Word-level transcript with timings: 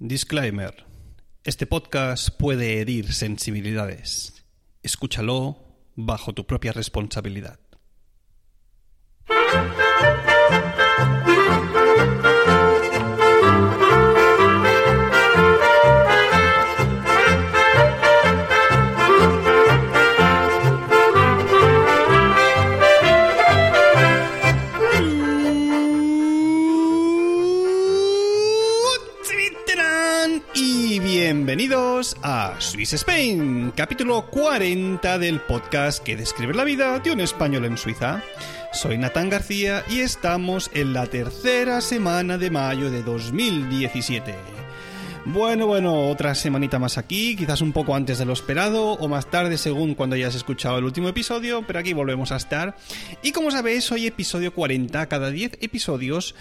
Disclaimer. 0.00 0.86
Este 1.42 1.66
podcast 1.66 2.28
puede 2.30 2.80
herir 2.80 3.12
sensibilidades. 3.12 4.46
Escúchalo 4.80 5.56
bajo 5.96 6.32
tu 6.34 6.46
propia 6.46 6.70
responsabilidad. 6.70 7.58
Capítulo 33.74 34.26
40 34.30 35.18
del 35.18 35.40
podcast 35.40 36.04
que 36.04 36.16
describe 36.16 36.54
la 36.54 36.62
vida 36.62 37.00
de 37.00 37.10
un 37.10 37.18
español 37.18 37.64
en 37.64 37.76
Suiza. 37.76 38.22
Soy 38.72 38.96
Natán 38.96 39.28
García 39.28 39.82
y 39.90 40.02
estamos 40.02 40.70
en 40.72 40.92
la 40.92 41.04
tercera 41.06 41.80
semana 41.80 42.38
de 42.38 42.48
mayo 42.48 42.92
de 42.92 43.02
2017. 43.02 44.57
Bueno, 45.30 45.66
bueno, 45.66 46.08
otra 46.08 46.34
semanita 46.34 46.78
más 46.78 46.96
aquí, 46.96 47.36
quizás 47.36 47.60
un 47.60 47.74
poco 47.74 47.94
antes 47.94 48.16
de 48.16 48.24
lo 48.24 48.32
esperado 48.32 48.92
o 48.92 49.08
más 49.08 49.30
tarde 49.30 49.58
según 49.58 49.94
cuando 49.94 50.16
hayas 50.16 50.34
escuchado 50.34 50.78
el 50.78 50.84
último 50.84 51.06
episodio, 51.06 51.62
pero 51.66 51.80
aquí 51.80 51.92
volvemos 51.92 52.32
a 52.32 52.36
estar. 52.36 52.78
Y 53.22 53.32
como 53.32 53.50
sabéis, 53.50 53.92
hoy 53.92 54.06
episodio 54.06 54.54
40, 54.54 55.06
cada 55.06 55.30
10 55.30 55.58
episodios 55.60 56.34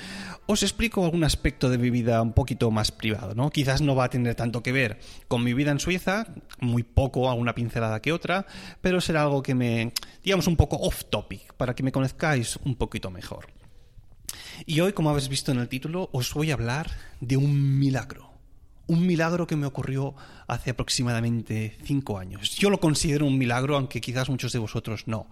os 0.45 0.63
explico 0.63 1.03
algún 1.03 1.25
aspecto 1.25 1.69
de 1.69 1.77
mi 1.77 1.89
vida 1.89 2.21
un 2.21 2.31
poquito 2.31 2.71
más 2.71 2.93
privado, 2.93 3.35
¿no? 3.35 3.49
Quizás 3.49 3.81
no 3.81 3.93
va 3.93 4.05
a 4.05 4.09
tener 4.09 4.35
tanto 4.35 4.63
que 4.63 4.71
ver 4.71 4.99
con 5.27 5.43
mi 5.43 5.53
vida 5.53 5.71
en 5.71 5.81
Suiza, 5.81 6.25
muy 6.61 6.83
poco, 6.83 7.30
alguna 7.30 7.55
pincelada 7.55 8.02
que 8.02 8.13
otra, 8.13 8.45
pero 8.80 9.02
será 9.02 9.23
algo 9.23 9.43
que 9.43 9.53
me, 9.53 9.91
digamos, 10.23 10.47
un 10.47 10.55
poco 10.55 10.77
off 10.77 11.03
topic, 11.09 11.53
para 11.55 11.75
que 11.75 11.83
me 11.83 11.91
conozcáis 11.91 12.58
un 12.63 12.75
poquito 12.75 13.11
mejor. 13.11 13.47
Y 14.65 14.80
hoy, 14.80 14.93
como 14.93 15.09
habéis 15.09 15.27
visto 15.27 15.52
en 15.52 15.59
el 15.59 15.67
título, 15.67 16.09
os 16.13 16.33
voy 16.33 16.52
a 16.52 16.53
hablar 16.53 16.89
de 17.19 17.35
un 17.35 17.77
milagro 17.80 18.27
un 18.88 19.05
milagro 19.05 19.45
que 19.47 19.55
me 19.55 19.66
ocurrió 19.67 20.16
hace 20.47 20.71
aproximadamente 20.71 21.77
cinco 21.83 22.17
años. 22.17 22.55
Yo 22.55 22.69
lo 22.69 22.80
considero 22.80 23.25
un 23.25 23.38
milagro, 23.38 23.75
aunque 23.75 24.02
quizás 24.02 24.30
muchos 24.30 24.53
de 24.53 24.59
vosotros 24.59 25.07
no. 25.07 25.27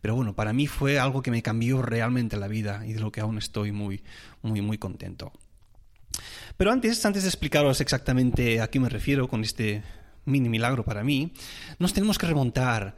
Pero 0.00 0.14
bueno, 0.14 0.34
para 0.34 0.52
mí 0.52 0.66
fue 0.66 0.98
algo 0.98 1.22
que 1.22 1.30
me 1.30 1.42
cambió 1.42 1.80
realmente 1.80 2.36
la 2.36 2.48
vida 2.48 2.84
y 2.86 2.92
de 2.92 3.00
lo 3.00 3.12
que 3.12 3.20
aún 3.20 3.38
estoy 3.38 3.72
muy, 3.72 4.02
muy, 4.42 4.60
muy 4.60 4.78
contento. 4.78 5.32
Pero 6.56 6.72
antes, 6.72 7.04
antes 7.06 7.22
de 7.22 7.28
explicaros 7.28 7.80
exactamente 7.80 8.60
a 8.60 8.68
qué 8.68 8.80
me 8.80 8.88
refiero 8.88 9.28
con 9.28 9.42
este 9.42 9.82
mini 10.24 10.48
milagro 10.48 10.84
para 10.84 11.02
mí, 11.02 11.32
nos 11.78 11.92
tenemos 11.92 12.18
que 12.18 12.26
remontar 12.26 12.96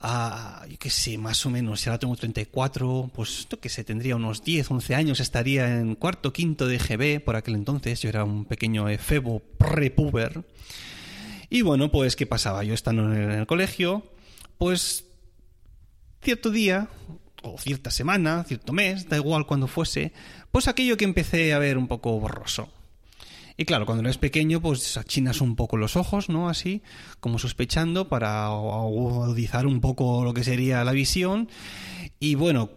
a, 0.00 0.64
yo 0.68 0.78
qué 0.78 0.90
sé, 0.90 1.18
más 1.18 1.44
o 1.46 1.50
menos, 1.50 1.80
si 1.80 1.88
ahora 1.88 1.98
tengo 1.98 2.16
34, 2.16 3.10
pues 3.14 3.40
esto 3.40 3.58
que 3.58 3.68
sé, 3.68 3.84
tendría 3.84 4.16
unos 4.16 4.44
10, 4.44 4.70
11 4.70 4.94
años, 4.94 5.20
estaría 5.20 5.78
en 5.78 5.94
cuarto, 5.94 6.32
quinto 6.32 6.66
de 6.66 6.78
GB, 6.78 7.24
por 7.24 7.36
aquel 7.36 7.54
entonces, 7.54 8.00
yo 8.02 8.08
era 8.08 8.24
un 8.24 8.44
pequeño 8.44 8.88
efebo 8.88 9.40
prepuber. 9.58 10.44
Y 11.48 11.62
bueno, 11.62 11.90
pues, 11.90 12.16
¿qué 12.16 12.26
pasaba? 12.26 12.64
Yo 12.64 12.74
estando 12.74 13.12
en 13.12 13.30
el 13.30 13.46
colegio, 13.46 14.04
pues, 14.58 15.04
cierto 16.22 16.50
día, 16.50 16.88
o 17.42 17.58
cierta 17.58 17.90
semana, 17.90 18.44
cierto 18.44 18.72
mes, 18.72 19.08
da 19.08 19.16
igual 19.16 19.46
cuando 19.46 19.68
fuese, 19.68 20.12
pues 20.50 20.68
aquello 20.68 20.96
que 20.96 21.04
empecé 21.04 21.52
a 21.52 21.58
ver 21.58 21.78
un 21.78 21.86
poco 21.86 22.18
borroso. 22.18 22.68
Y 23.56 23.64
claro, 23.64 23.86
cuando 23.86 24.04
eres 24.04 24.18
pequeño, 24.18 24.60
pues 24.60 24.96
achinas 24.98 25.40
un 25.40 25.56
poco 25.56 25.78
los 25.78 25.96
ojos, 25.96 26.28
¿no? 26.28 26.48
Así, 26.48 26.82
como 27.20 27.38
sospechando, 27.38 28.08
para 28.08 28.46
agudizar 28.46 29.66
un 29.66 29.80
poco 29.80 30.24
lo 30.24 30.34
que 30.34 30.44
sería 30.44 30.84
la 30.84 30.92
visión. 30.92 31.48
Y 32.20 32.34
bueno, 32.34 32.70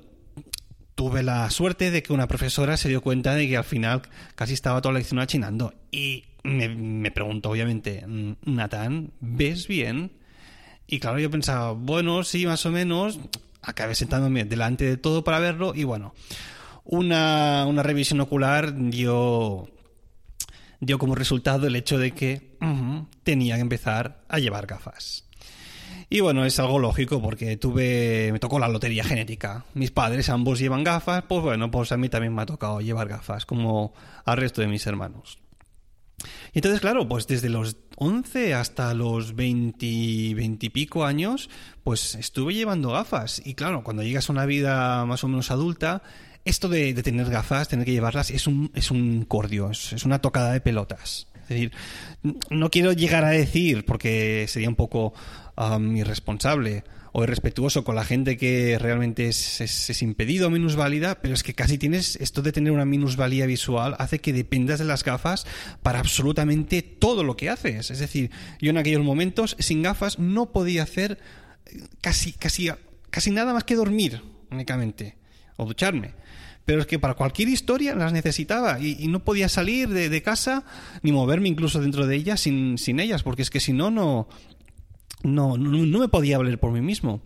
tuve 0.96 1.22
la 1.22 1.50
suerte 1.50 1.92
de 1.92 2.02
que 2.02 2.14
una 2.14 2.28
profesora 2.28 2.78
se 2.78 2.88
dio 2.88 3.02
cuenta 3.02 3.36
de 3.36 3.48
que 3.48 3.58
al 3.58 3.66
final 3.66 4.04
casi 4.36 4.54
estaba 4.54 4.82
toda 4.82 4.94
la 4.94 5.00
lección 5.00 5.20
achinando. 5.20 5.74
Y 5.92 6.26
me, 6.44 7.12
preguntó, 7.12 7.50
obviamente, 7.50 8.06
Natán, 8.46 9.12
¿ves 9.20 9.68
bien? 9.68 10.14
Y 10.88 11.00
claro, 11.00 11.20
yo 11.20 11.30
pensaba, 11.30 11.74
bueno, 11.74 12.24
sí, 12.24 12.46
más 12.46 12.66
o 12.66 12.72
menos. 12.72 13.20
Acabé 13.62 13.96
sentándome 13.96 14.46
delante 14.46 14.86
de 14.86 14.96
todo 14.96 15.26
para 15.26 15.40
verlo 15.40 15.74
y 15.76 15.84
bueno, 15.84 16.14
una, 16.86 17.66
una 17.68 17.84
revisión 17.84 18.22
ocular 18.22 18.74
dio 18.74 19.68
dio 20.80 20.98
como 20.98 21.16
resultado 21.16 21.68
el 21.68 21.76
hecho 21.76 21.98
de 21.98 22.12
que 22.12 22.58
tenía 23.24 23.56
que 23.56 23.62
empezar 23.62 24.24
a 24.28 24.40
llevar 24.40 24.66
gafas. 24.68 25.26
Y 26.12 26.22
bueno, 26.22 26.44
es 26.44 26.60
algo 26.60 26.80
lógico 26.80 27.22
porque 27.22 27.56
tuve, 27.58 28.32
me 28.32 28.40
tocó 28.40 28.58
la 28.58 28.68
lotería 28.68 29.04
genética. 29.04 29.66
Mis 29.76 29.92
padres 29.92 30.30
ambos 30.30 30.58
llevan 30.58 30.84
gafas, 30.84 31.24
pues 31.28 31.44
bueno, 31.44 31.70
pues 31.70 31.92
a 31.92 31.98
mí 31.98 32.10
también 32.10 32.34
me 32.34 32.42
ha 32.42 32.48
tocado 32.48 32.82
llevar 32.82 33.08
gafas, 33.08 33.46
como 33.46 33.94
al 34.26 34.38
resto 34.38 34.62
de 34.62 34.68
mis 34.68 34.88
hermanos. 34.88 35.38
Y 36.54 36.58
entonces, 36.58 36.82
claro, 36.82 37.08
pues 37.08 37.28
desde 37.28 37.50
los 37.50 37.78
11 37.98 38.56
hasta 38.56 38.94
los 38.94 39.36
20, 39.36 40.34
20 40.34 40.66
y 40.66 40.70
pico 40.70 41.06
años, 41.06 41.50
pues 41.84 42.16
estuve 42.16 42.56
llevando 42.56 42.92
gafas. 42.92 43.42
Y 43.46 43.54
claro, 43.54 43.84
cuando 43.84 44.02
llegas 44.02 44.30
a 44.30 44.34
una 44.34 44.46
vida 44.46 45.06
más 45.06 45.24
o 45.24 45.28
menos 45.28 45.52
adulta, 45.52 46.02
esto 46.50 46.68
de, 46.68 46.94
tener 46.96 47.30
gafas, 47.30 47.68
tener 47.68 47.86
que 47.86 47.92
llevarlas, 47.92 48.32
es 48.32 48.48
un, 48.48 48.72
es 48.74 48.92
un 48.92 49.26
cordio, 49.26 49.72
es, 49.72 50.04
una 50.04 50.20
tocada 50.20 50.52
de 50.52 50.62
pelotas. 50.62 51.28
Es 51.44 51.50
decir, 51.50 51.72
no 52.50 52.70
quiero 52.70 52.94
llegar 52.94 53.24
a 53.24 53.30
decir, 53.30 53.86
porque 53.86 54.46
sería 54.48 54.70
un 54.70 54.76
poco 54.76 55.14
um, 55.58 55.96
irresponsable 55.96 56.84
o 57.12 57.24
irrespetuoso 57.24 57.84
con 57.84 57.96
la 57.96 58.04
gente 58.04 58.38
que 58.38 58.78
realmente 58.78 59.28
es, 59.28 59.62
es, 59.62 60.02
impedido 60.04 60.48
o 60.48 60.50
minusválida, 60.52 61.22
pero 61.22 61.34
es 61.34 61.42
que 61.42 61.56
casi 61.56 61.80
tienes 61.80 62.18
esto 62.18 62.44
de 62.44 62.52
tener 62.52 62.72
una 62.72 62.86
minusvalía 62.86 63.48
visual, 63.48 63.96
hace 63.98 64.20
que 64.20 64.32
dependas 64.32 64.78
de 64.78 64.86
las 64.86 65.04
gafas 65.04 65.48
para 65.82 66.00
absolutamente 66.00 66.84
todo 66.84 67.24
lo 67.24 67.36
que 67.36 67.50
haces. 67.50 67.90
Es 67.90 68.00
decir, 68.00 68.30
yo 68.62 68.70
en 68.70 68.78
aquellos 68.78 69.04
momentos 69.04 69.56
sin 69.58 69.82
gafas 69.82 70.20
no 70.20 70.52
podía 70.52 70.84
hacer 70.84 71.18
casi, 72.02 72.34
casi, 72.34 72.70
casi 73.10 73.32
nada 73.32 73.54
más 73.54 73.64
que 73.64 73.76
dormir 73.76 74.22
únicamente 74.52 75.18
o 75.58 75.66
ducharme 75.66 76.14
pero 76.70 76.82
es 76.82 76.86
que 76.86 77.00
para 77.00 77.16
cualquier 77.16 77.50
historia 77.50 77.96
las 77.96 78.14
necesitaba 78.14 78.80
y, 78.80 79.08
no 79.08 79.24
podía 79.24 79.50
salir 79.50 79.90
de, 79.90 80.22
casa 80.22 80.64
ni 81.02 81.12
moverme 81.12 81.48
incluso 81.48 81.82
dentro 81.82 82.06
de 82.06 82.16
ellas 82.16 82.42
sin, 82.42 82.78
sin 82.78 83.00
ellas, 83.00 83.24
porque 83.24 83.42
es 83.42 83.50
que 83.50 83.60
si 83.60 83.74
no, 83.74 83.90
no, 83.90 84.28
no, 85.24 85.58
no, 85.58 86.00
me 86.00 86.08
podía 86.10 86.38
valer 86.38 86.60
por 86.60 86.72
mí 86.72 86.82
mismo. 86.82 87.24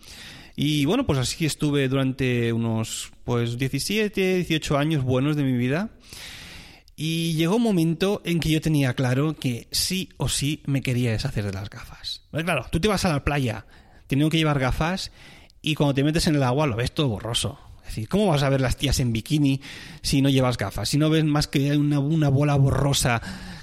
Y 0.56 0.86
bueno, 0.86 1.04
pues 1.04 1.18
así 1.18 1.44
estuve 1.44 1.88
durante 1.88 2.54
unos 2.54 3.12
pues 3.24 3.58
17, 3.58 4.36
18 4.36 4.78
años 4.78 5.04
buenos 5.04 5.36
de 5.36 5.42
mi 5.42 5.52
vida. 5.52 5.90
Y 6.96 7.34
llegó 7.34 7.56
un 7.56 7.64
momento 7.64 8.22
en 8.24 8.40
que 8.40 8.48
yo 8.48 8.62
tenía 8.62 8.94
claro 8.94 9.36
que 9.36 9.68
sí 9.72 10.08
o 10.16 10.30
sí 10.30 10.62
me 10.64 10.80
quería 10.80 11.10
deshacer 11.10 11.44
de 11.44 11.52
las 11.52 11.68
gafas. 11.68 12.22
Pues 12.30 12.44
claro, 12.44 12.64
tú 12.70 12.80
te 12.80 12.88
vas 12.88 13.04
a 13.04 13.10
la 13.10 13.24
playa 13.24 13.66
teniendo 14.06 14.30
que 14.30 14.38
llevar 14.38 14.58
gafas 14.58 15.12
y 15.60 15.74
cuando 15.74 15.92
te 15.92 16.02
metes 16.02 16.26
en 16.28 16.36
el 16.36 16.42
agua 16.44 16.66
lo 16.66 16.76
ves 16.76 16.92
todo 16.92 17.08
borroso. 17.08 17.58
Es 17.84 17.90
decir, 17.90 18.08
¿cómo 18.08 18.26
vas 18.26 18.42
a 18.42 18.48
ver 18.48 18.60
las 18.60 18.76
tías 18.76 18.98
en 18.98 19.12
bikini 19.12 19.60
si 20.02 20.22
no 20.22 20.28
llevas 20.28 20.56
gafas? 20.56 20.88
Si 20.88 20.98
no 20.98 21.10
ves 21.10 21.24
más 21.24 21.46
que 21.46 21.76
una, 21.76 21.98
una 21.98 22.28
bola 22.30 22.56
borrosa 22.56 23.20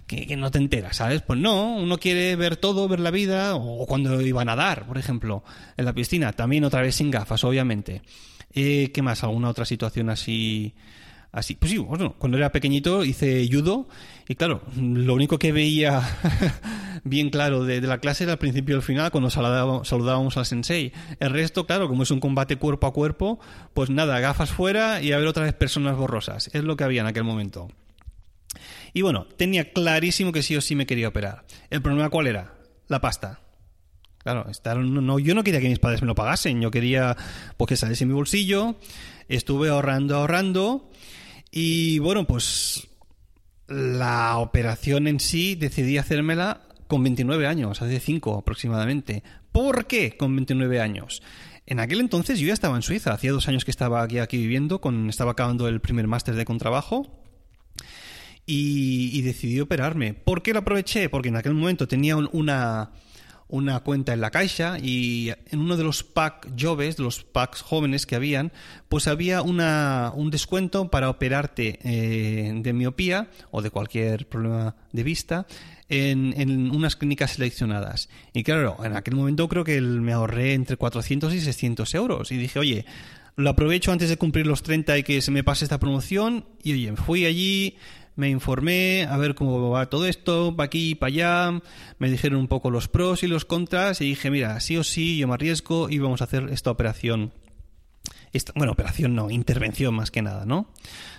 que, 0.07 0.35
no 0.35 0.51
te 0.51 0.57
enteras, 0.57 0.97
¿sabes? 0.97 1.21
Pues 1.21 1.39
no, 1.39 1.75
uno 1.75 1.97
quiere 1.97 2.35
ver 2.35 2.57
todo, 2.57 2.87
ver 2.87 2.99
la 2.99 3.11
vida, 3.11 3.55
o 3.55 3.85
cuando 3.85 4.21
iba 4.21 4.41
a 4.41 4.45
nadar, 4.45 4.85
por 4.85 4.97
ejemplo, 4.97 5.43
en 5.77 5.85
la 5.85 5.93
piscina, 5.93 6.33
también 6.33 6.63
otra 6.65 6.81
vez 6.81 6.95
sin 6.95 7.09
gafas, 7.11 7.43
obviamente. 7.43 8.01
Eh, 8.53 8.91
¿Qué 8.93 9.01
más? 9.01 9.23
¿Alguna 9.23 9.49
otra 9.49 9.65
situación 9.65 10.09
así? 10.09 10.73
Así, 11.31 11.55
pues 11.55 11.71
sí, 11.71 11.77
cuando 12.17 12.37
era 12.37 12.51
pequeñito 12.51 13.05
hice 13.05 13.47
judo 13.49 13.87
y 14.27 14.35
claro, 14.35 14.63
lo 14.75 15.13
único 15.13 15.39
que 15.39 15.53
veía 15.53 16.01
bien 17.05 17.29
claro 17.29 17.63
de, 17.63 17.79
la 17.79 17.99
clase 17.99 18.25
era 18.25 18.33
al 18.33 18.39
principio 18.39 18.75
y 18.75 18.77
al 18.77 18.83
final 18.83 19.11
cuando 19.11 19.29
saludábamos, 19.29 19.87
saludábamos 19.87 20.35
al 20.35 20.45
sensei. 20.45 20.91
El 21.21 21.29
resto, 21.29 21.65
claro, 21.65 21.87
como 21.87 22.03
es 22.03 22.11
un 22.11 22.19
combate 22.19 22.57
cuerpo 22.57 22.85
a 22.85 22.93
cuerpo, 22.93 23.39
pues 23.73 23.89
nada, 23.89 24.19
gafas 24.19 24.51
fuera 24.51 25.01
y 25.01 25.13
a 25.13 25.17
ver 25.17 25.27
otra 25.27 25.45
vez 25.45 25.53
personas 25.53 25.95
borrosas. 25.95 26.49
Es 26.53 26.63
lo 26.63 26.75
que 26.75 26.83
había 26.83 26.99
en 26.99 27.07
aquel 27.07 27.23
momento. 27.23 27.69
Y 28.93 29.01
bueno, 29.01 29.25
tenía 29.37 29.71
clarísimo 29.71 30.33
que 30.33 30.43
sí 30.43 30.57
o 30.57 30.61
sí 30.61 30.75
me 30.75 30.85
quería 30.85 31.07
operar. 31.07 31.45
¿El 31.69 31.81
problema 31.81 32.09
cuál 32.09 32.27
era? 32.27 32.55
La 32.87 32.99
pasta. 32.99 33.39
Claro, 34.17 34.49
estar, 34.49 34.77
no, 34.77 35.17
yo 35.17 35.33
no 35.33 35.43
quería 35.43 35.61
que 35.61 35.69
mis 35.69 35.79
padres 35.79 36.01
me 36.01 36.07
lo 36.07 36.13
pagasen, 36.13 36.61
yo 36.61 36.69
quería 36.69 37.15
pues, 37.57 37.69
que 37.69 37.77
saliese 37.77 38.03
en 38.03 38.09
mi 38.09 38.13
bolsillo. 38.15 38.75
Estuve 39.29 39.69
ahorrando, 39.69 40.17
ahorrando. 40.17 40.91
Y 41.51 41.99
bueno, 41.99 42.25
pues 42.25 42.87
la 43.67 44.37
operación 44.37 45.07
en 45.07 45.19
sí 45.19 45.55
decidí 45.55 45.97
hacérmela 45.97 46.61
con 46.87 47.03
29 47.03 47.47
años, 47.47 47.81
hace 47.81 47.99
5 47.99 48.39
aproximadamente. 48.39 49.23
¿Por 49.51 49.85
qué 49.85 50.17
con 50.17 50.35
29 50.35 50.81
años? 50.81 51.21
En 51.65 51.79
aquel 51.79 51.99
entonces 51.99 52.39
yo 52.39 52.47
ya 52.47 52.53
estaba 52.53 52.75
en 52.75 52.81
Suiza, 52.81 53.13
hacía 53.13 53.31
dos 53.31 53.47
años 53.47 53.65
que 53.65 53.71
estaba 53.71 54.01
aquí, 54.01 54.37
viviendo, 54.37 54.81
con, 54.81 55.09
estaba 55.09 55.31
acabando 55.31 55.67
el 55.67 55.79
primer 55.79 56.07
máster 56.07 56.35
de 56.35 56.45
contrabajo 56.45 57.23
y, 58.45 59.21
decidí 59.21 59.59
operarme. 59.59 60.13
¿Por 60.13 60.41
qué 60.41 60.53
lo 60.53 60.59
aproveché? 60.59 61.07
Porque 61.09 61.29
en 61.29 61.37
aquel 61.37 61.53
momento 61.53 61.87
tenía 61.87 62.17
una, 62.17 62.91
una 63.51 63.79
cuenta 63.81 64.13
en 64.13 64.21
la 64.21 64.31
caixa 64.31 64.79
y 64.79 65.31
en 65.49 65.59
uno 65.59 65.77
de 65.77 65.83
los 65.83 66.03
pack 66.03 66.49
jobs, 66.59 66.97
de 66.97 67.03
los 67.03 67.23
packs 67.23 67.61
jóvenes 67.61 68.05
que 68.05 68.15
habían, 68.15 68.51
pues 68.89 69.07
había 69.07 69.41
una, 69.41 70.11
un 70.15 70.31
descuento 70.31 70.89
para 70.89 71.09
operarte 71.09 71.79
eh, 71.83 72.51
de 72.55 72.73
miopía 72.73 73.29
o 73.51 73.61
de 73.61 73.69
cualquier 73.69 74.27
problema 74.27 74.75
de 74.91 75.03
vista 75.03 75.45
en, 75.89 76.33
en, 76.37 76.71
unas 76.71 76.95
clínicas 76.95 77.31
seleccionadas. 77.31 78.09
Y 78.33 78.43
claro, 78.43 78.77
en 78.83 78.95
aquel 78.95 79.15
momento 79.15 79.47
creo 79.47 79.63
que 79.63 79.79
me 79.81 80.13
ahorré 80.13 80.53
entre 80.53 80.77
400 80.77 81.33
y 81.33 81.41
600 81.41 81.93
euros 81.95 82.31
y 82.31 82.37
dije, 82.37 82.57
oye, 82.57 82.85
lo 83.35 83.49
aprovecho 83.49 83.91
antes 83.91 84.09
de 84.09 84.17
cumplir 84.17 84.47
los 84.47 84.63
30 84.63 84.97
y 84.97 85.03
que 85.03 85.21
se 85.21 85.31
me 85.31 85.43
pase 85.43 85.65
esta 85.65 85.79
promoción 85.79 86.45
y 86.63 86.73
oye, 86.73 86.95
fui 86.95 87.25
allí, 87.25 87.77
me 88.15 88.29
informé 88.29 89.07
a 89.09 89.17
ver 89.17 89.35
cómo 89.35 89.69
va 89.69 89.89
todo 89.89 90.05
esto, 90.05 90.55
para 90.55 90.65
aquí 90.65 90.91
y 90.91 90.95
para 90.95 91.07
allá, 91.09 91.61
me 91.97 92.09
dijeron 92.09 92.39
un 92.39 92.47
poco 92.47 92.69
los 92.69 92.87
pros 92.87 93.23
y 93.23 93.27
los 93.27 93.45
contras 93.45 94.01
y 94.01 94.05
dije, 94.05 94.29
mira, 94.29 94.59
sí 94.59 94.77
o 94.77 94.83
sí, 94.83 95.17
yo 95.17 95.27
me 95.27 95.33
arriesgo 95.33 95.89
y 95.89 95.99
vamos 95.99 96.21
a 96.21 96.25
hacer 96.25 96.49
esta 96.51 96.71
operación. 96.71 97.33
bueno, 98.55 98.73
operación 98.73 99.15
no, 99.15 99.29
intervención 99.29 99.93
más 99.95 100.11
que 100.11 100.21
nada, 100.21 100.45
¿no? 100.45 100.71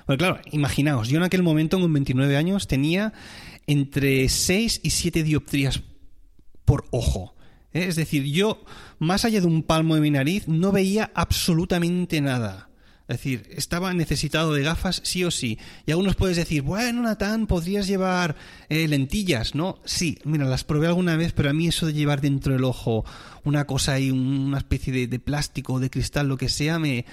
Bueno, 0.07 0.19
claro, 0.19 0.41
imaginaos, 0.51 1.09
yo 1.09 1.17
en 1.17 1.23
aquel 1.23 1.43
momento, 1.43 1.81
con 1.81 1.93
29 1.93 2.37
años, 2.37 2.67
tenía 2.67 3.13
entre 3.67 4.29
6 4.29 4.81
y 4.83 4.91
7 4.91 5.23
dioptrías 5.23 5.83
por 6.65 6.85
ojo. 6.91 7.35
¿eh? 7.73 7.85
Es 7.89 7.97
decir, 7.97 8.25
yo, 8.25 8.65
más 8.99 9.25
allá 9.25 9.41
de 9.41 9.47
un 9.47 9.63
palmo 9.63 9.95
de 9.95 10.01
mi 10.01 10.11
nariz, 10.11 10.49
no 10.49 10.73
veía 10.73 11.11
absolutamente 11.15 12.21
nada. 12.21 12.69
Es 13.09 13.19
decir, 13.19 13.49
estaba 13.51 13.93
necesitado 13.93 14.55
de 14.55 14.63
gafas 14.63 15.03
sí 15.05 15.25
o 15.25 15.31
sí. 15.31 15.59
Y 15.87 15.91
algunos 15.91 16.17
puedes 16.17 16.37
decir, 16.37 16.63
bueno, 16.63 17.03
Natán, 17.03 17.47
podrías 17.47 17.87
llevar 17.87 18.37
eh, 18.69 18.89
lentillas, 18.89 19.55
¿no? 19.55 19.81
Sí, 19.85 20.19
mira, 20.25 20.45
las 20.47 20.65
probé 20.65 20.87
alguna 20.87 21.17
vez, 21.17 21.33
pero 21.33 21.51
a 21.51 21.53
mí 21.53 21.69
eso 21.69 21.87
de 21.87 21.93
llevar 21.93 22.21
dentro 22.21 22.53
del 22.53 22.65
ojo 22.65 23.05
una 23.45 23.67
cosa 23.67 23.95
ahí, 23.95 24.11
una 24.11 24.59
especie 24.59 24.93
de, 24.93 25.07
de 25.07 25.19
plástico, 25.19 25.81
de 25.81 25.91
cristal, 25.91 26.29
lo 26.29 26.37
que 26.37 26.49
sea, 26.49 26.79
me 26.79 27.05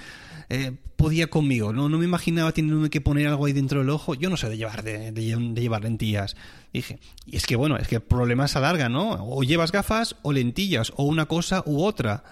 eh, 0.51 0.71
podía 0.95 1.27
conmigo. 1.27 1.71
¿no? 1.73 1.89
no 1.89 1.97
me 1.99 2.05
imaginaba 2.05 2.51
teniendo 2.51 2.89
que 2.89 3.01
poner 3.01 3.27
algo 3.27 3.45
ahí 3.45 3.53
dentro 3.53 3.79
del 3.79 3.89
ojo. 3.91 4.15
Yo 4.15 4.29
no 4.29 4.37
sé 4.37 4.49
de 4.49 4.57
llevar, 4.57 4.83
de, 4.83 5.11
llevar 5.13 5.83
lentillas. 5.83 6.35
Dije, 6.73 6.99
y 7.25 7.37
es 7.37 7.45
que 7.45 7.55
bueno, 7.55 7.77
es 7.77 7.87
que 7.87 7.95
el 7.95 8.01
problema 8.01 8.47
se 8.47 8.57
alarga, 8.57 8.89
¿no? 8.89 9.11
O 9.11 9.43
llevas 9.43 9.71
gafas 9.71 10.15
o 10.23 10.33
lentillas, 10.33 10.91
o 10.95 11.03
una 11.03 11.27
cosa 11.27 11.63
u 11.65 11.83
otra. 11.83 12.23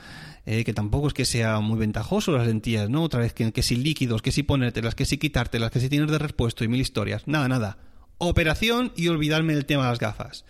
Eh, 0.50 0.64
que 0.64 0.74
tampoco 0.74 1.10
es 1.10 1.14
que 1.14 1.26
sea 1.26 1.60
muy 1.60 1.78
ventajoso 1.78 2.32
las 2.32 2.48
lentillas, 2.48 2.90
¿no? 2.90 3.04
Otra 3.04 3.20
vez 3.20 3.34
que, 3.34 3.62
si 3.62 3.76
líquidos, 3.76 4.22
que 4.22 4.32
si 4.32 4.44
ponértelas, 4.44 4.96
que 4.96 5.04
si 5.04 5.18
quitártelas, 5.18 5.72
que 5.72 5.82
si 5.82 5.90
tienes 5.90 6.10
de 6.10 6.18
repuesto 6.18 6.64
y 6.64 6.70
mil 6.70 6.80
historias. 6.80 7.28
Nada, 7.28 7.50
nada. 7.50 7.80
Operación 8.18 8.94
y 8.96 9.10
olvidarme 9.10 9.56
del 9.56 9.66
tema 9.66 9.84
de 9.84 9.90
las 9.90 10.00
gafas. 10.00 10.46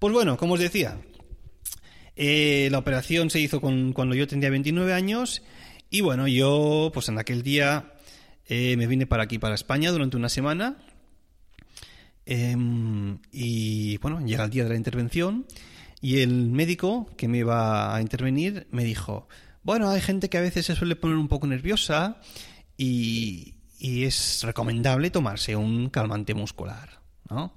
Pues 0.00 0.12
bueno, 0.12 0.36
como 0.36 0.54
os 0.54 0.60
decía, 0.60 0.98
eh, 2.16 2.66
la 2.72 2.78
operación 2.78 3.30
se 3.30 3.38
hizo 3.38 3.60
con, 3.60 3.92
cuando 3.92 4.16
yo 4.16 4.26
tenía 4.26 4.50
29 4.50 4.92
años 4.92 5.44
y 5.88 6.00
bueno, 6.00 6.26
yo 6.26 6.90
pues 6.92 7.08
en 7.08 7.16
aquel 7.16 7.44
día 7.44 7.92
eh, 8.48 8.76
me 8.76 8.88
vine 8.88 9.06
para 9.06 9.22
aquí, 9.22 9.38
para 9.38 9.54
España, 9.54 9.92
durante 9.92 10.16
una 10.16 10.30
semana. 10.30 10.78
Em, 12.26 13.20
y 13.30 13.98
bueno, 13.98 14.20
llega 14.26 14.42
el 14.42 14.50
día 14.50 14.64
de 14.64 14.70
la 14.70 14.76
intervención 14.76 15.46
y 16.02 16.18
el 16.18 16.50
médico 16.50 17.08
que 17.16 17.28
me 17.28 17.38
iba 17.38 17.94
a 17.94 18.02
intervenir 18.02 18.66
me 18.72 18.84
dijo, 18.84 19.28
bueno, 19.62 19.88
hay 19.88 20.00
gente 20.00 20.28
que 20.28 20.36
a 20.36 20.40
veces 20.40 20.66
se 20.66 20.74
suele 20.74 20.96
poner 20.96 21.16
un 21.16 21.28
poco 21.28 21.46
nerviosa 21.46 22.20
y, 22.76 23.54
es 23.80 24.42
recomendable 24.44 25.10
tomarse 25.10 25.56
un 25.56 25.90
calmante 25.90 26.34
muscular, 26.34 27.00
¿no? 27.28 27.52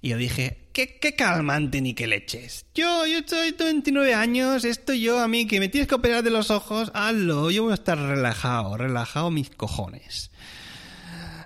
Y 0.00 0.10
yo 0.10 0.16
dije, 0.16 0.68
¿qué, 0.72 0.98
qué 0.98 1.14
calmante 1.14 1.80
ni 1.80 1.94
qué 1.94 2.06
leches? 2.06 2.66
Yo, 2.74 3.06
yo 3.06 3.18
estoy 3.18 3.52
29 3.52 4.14
años, 4.14 4.64
esto 4.64 4.94
yo 4.94 5.20
a 5.20 5.28
mí 5.28 5.46
que 5.46 5.60
me 5.60 5.68
tienes 5.68 5.86
que 5.86 5.94
operar 5.94 6.24
de 6.24 6.30
los 6.30 6.50
ojos, 6.50 6.90
hazlo, 6.94 7.50
yo 7.50 7.64
voy 7.64 7.72
a 7.72 7.74
estar 7.74 7.98
relajado, 7.98 8.76
relajado 8.76 9.30
mis 9.30 9.50
cojones. 9.50 10.30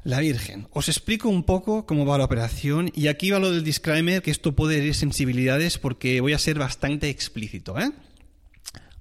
La 0.04 0.20
Virgen. 0.20 0.68
Os 0.70 0.90
explico 0.90 1.30
un 1.30 1.44
poco 1.44 1.86
cómo 1.86 2.04
va 2.04 2.18
la 2.18 2.24
operación 2.24 2.90
y 2.94 3.08
aquí 3.08 3.30
va 3.30 3.38
lo 3.38 3.50
del 3.50 3.64
disclaimer, 3.64 4.20
que 4.20 4.30
esto 4.30 4.54
puede 4.54 4.76
herir 4.76 4.94
sensibilidades 4.94 5.78
porque 5.78 6.20
voy 6.20 6.34
a 6.34 6.38
ser 6.38 6.58
bastante 6.58 7.08
explícito, 7.08 7.78
¿eh? 7.80 7.90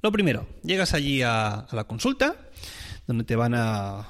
Lo 0.01 0.13
primero, 0.13 0.47
llegas 0.63 0.93
allí 0.93 1.21
a, 1.21 1.67
la 1.73 1.83
consulta, 1.83 2.37
donde 3.05 3.25
te 3.25 3.35
van 3.35 3.53
a, 3.53 4.07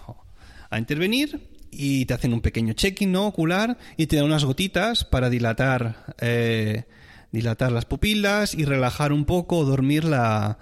intervenir 0.78 1.50
y 1.72 2.06
te 2.06 2.14
hacen 2.14 2.34
un 2.34 2.42
pequeño 2.42 2.74
check-in 2.74 3.16
ocular 3.16 3.78
y 3.98 4.06
te 4.06 4.16
dan 4.16 4.26
unas 4.26 4.46
gotitas 4.46 5.04
para 5.04 5.32
dilatar, 5.32 6.16
eh, 6.20 6.86
dilatar 7.32 7.72
las 7.72 7.86
pupilas 7.86 8.54
y 8.54 8.66
relajar 8.66 9.14
un 9.14 9.26
poco, 9.26 9.66
dormir 9.66 10.04
la, 10.04 10.58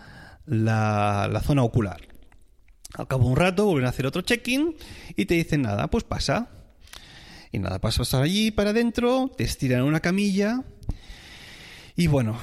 la 0.45 1.41
zona 1.45 1.63
ocular. 1.63 2.10
Al 2.95 3.07
cabo 3.07 3.25
de 3.25 3.29
un 3.29 3.35
rato 3.35 3.65
vuelven 3.65 3.85
a 3.85 3.89
hacer 3.89 4.05
otro 4.05 4.21
check-in 4.21 4.75
y 5.15 5.25
te 5.25 5.35
dicen 5.35 5.61
nada, 5.61 5.89
pues 5.89 6.03
pasa. 6.03 6.49
Y 7.51 7.59
nada, 7.59 7.79
pasas 7.79 8.13
allí 8.13 8.51
para 8.51 8.69
adentro, 8.69 9.31
te 9.35 9.43
estiran 9.43 9.83
una 9.83 9.99
camilla 9.99 10.63
y 11.95 12.07
bueno, 12.07 12.37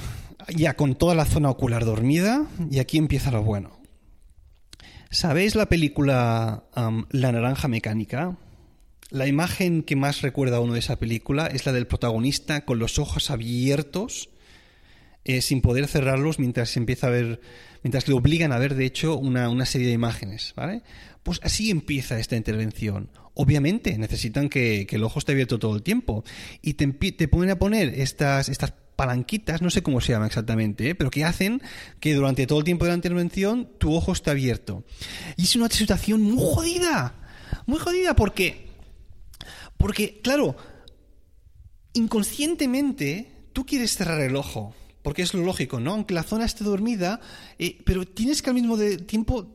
ya 0.54 0.74
con 0.74 0.94
toda 0.94 1.14
la 1.14 1.24
zona 1.24 1.50
ocular 1.50 1.84
dormida 1.84 2.46
y 2.70 2.78
aquí 2.78 2.98
empieza 2.98 3.30
lo 3.30 3.42
bueno. 3.42 3.78
¿Sabéis 5.10 5.54
la 5.54 5.66
película 5.66 6.64
La 7.10 7.32
naranja 7.32 7.66
mecánica? 7.68 8.36
La 9.10 9.26
imagen 9.26 9.82
que 9.82 9.96
más 9.96 10.20
recuerda 10.20 10.58
a 10.58 10.60
uno 10.60 10.74
de 10.74 10.80
esa 10.80 10.98
película 10.98 11.46
es 11.46 11.64
la 11.64 11.72
del 11.72 11.86
protagonista 11.86 12.66
con 12.66 12.78
los 12.78 12.98
ojos 12.98 13.30
abiertos, 13.30 14.28
eh, 15.28 15.42
sin 15.42 15.60
poder 15.60 15.86
cerrarlos 15.86 16.38
mientras 16.38 16.70
se 16.70 16.80
empieza 16.80 17.06
a 17.06 17.10
ver 17.10 17.40
mientras 17.82 18.08
le 18.08 18.14
obligan 18.14 18.52
a 18.52 18.58
ver, 18.58 18.74
de 18.74 18.86
hecho, 18.86 19.16
una, 19.16 19.66
serie 19.66 19.88
de 19.88 19.92
imágenes, 19.92 20.52
¿vale? 20.56 20.82
Pues 21.22 21.40
así 21.42 21.70
empieza 21.70 22.18
esta 22.18 22.36
intervención. 22.36 23.10
Obviamente 23.34 23.96
necesitan 23.98 24.48
que, 24.48 24.86
el 24.88 25.04
ojo 25.04 25.18
esté 25.18 25.32
abierto 25.32 25.58
todo 25.58 25.76
el 25.76 25.82
tiempo 25.82 26.24
y 26.62 26.74
te, 26.74 27.28
ponen 27.28 27.50
a 27.50 27.58
poner 27.58 28.00
estas, 28.00 28.48
estas 28.48 28.72
palanquitas, 28.96 29.62
no 29.62 29.70
sé 29.70 29.82
cómo 29.82 30.00
se 30.00 30.12
llama 30.12 30.26
exactamente, 30.26 30.90
¿eh? 30.90 30.94
pero 30.94 31.10
que 31.10 31.24
hacen 31.24 31.62
que 32.00 32.14
durante 32.14 32.46
todo 32.46 32.58
el 32.58 32.64
tiempo 32.64 32.84
de 32.84 32.90
la 32.90 32.96
intervención 32.96 33.68
tu 33.78 33.94
ojo 33.94 34.12
esté 34.12 34.30
abierto. 34.30 34.84
Y 35.36 35.44
es 35.44 35.54
una 35.54 35.68
situación 35.68 36.22
muy 36.22 36.42
jodida, 36.42 37.14
muy 37.66 37.78
jodida 37.78 38.16
porque, 38.16 38.66
porque 39.76 40.20
claro, 40.20 40.56
inconscientemente 41.92 43.50
tú 43.52 43.64
quieres 43.64 43.96
cerrar 43.96 44.20
el 44.20 44.34
ojo, 44.34 44.74
porque 45.02 45.22
es 45.22 45.34
lo 45.34 45.42
lógico, 45.42 45.80
¿no? 45.80 45.92
Aunque 45.92 46.14
la 46.14 46.22
zona 46.22 46.44
esté 46.44 46.64
dormida, 46.64 47.20
eh, 47.58 47.78
pero 47.84 48.06
tienes 48.06 48.42
que 48.42 48.50
al 48.50 48.54
mismo 48.54 48.78
tiempo 49.06 49.46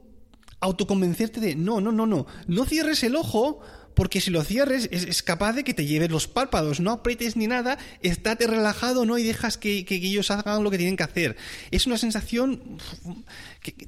autoconvencerte 0.60 1.40
de, 1.40 1.56
no, 1.56 1.82
no, 1.82 1.92
no, 1.92 2.06
no, 2.06 2.26
no 2.48 2.66
cierres 2.66 3.04
el 3.04 3.16
ojo, 3.16 3.60
porque 3.94 4.22
si 4.22 4.32
lo 4.32 4.44
cierres 4.44 4.90
es, 4.92 5.24
capaz 5.24 5.54
de 5.54 5.64
que 5.64 5.74
te 5.74 5.86
lleves 5.86 6.10
los 6.10 6.28
párpados, 6.28 6.80
no 6.80 6.92
aprietes 6.92 7.36
ni 7.36 7.48
nada, 7.48 7.78
estate 8.02 8.48
relajado, 8.48 9.06
¿no? 9.06 9.18
Y 9.18 9.24
dejas 9.24 9.58
que, 9.58 9.86
ellos 9.90 10.32
hagan 10.32 10.64
lo 10.64 10.72
que 10.72 10.78
tienen 10.78 10.98
que 10.98 11.04
hacer. 11.04 11.36
Es 11.72 11.86
una 11.86 11.98
sensación 11.98 12.80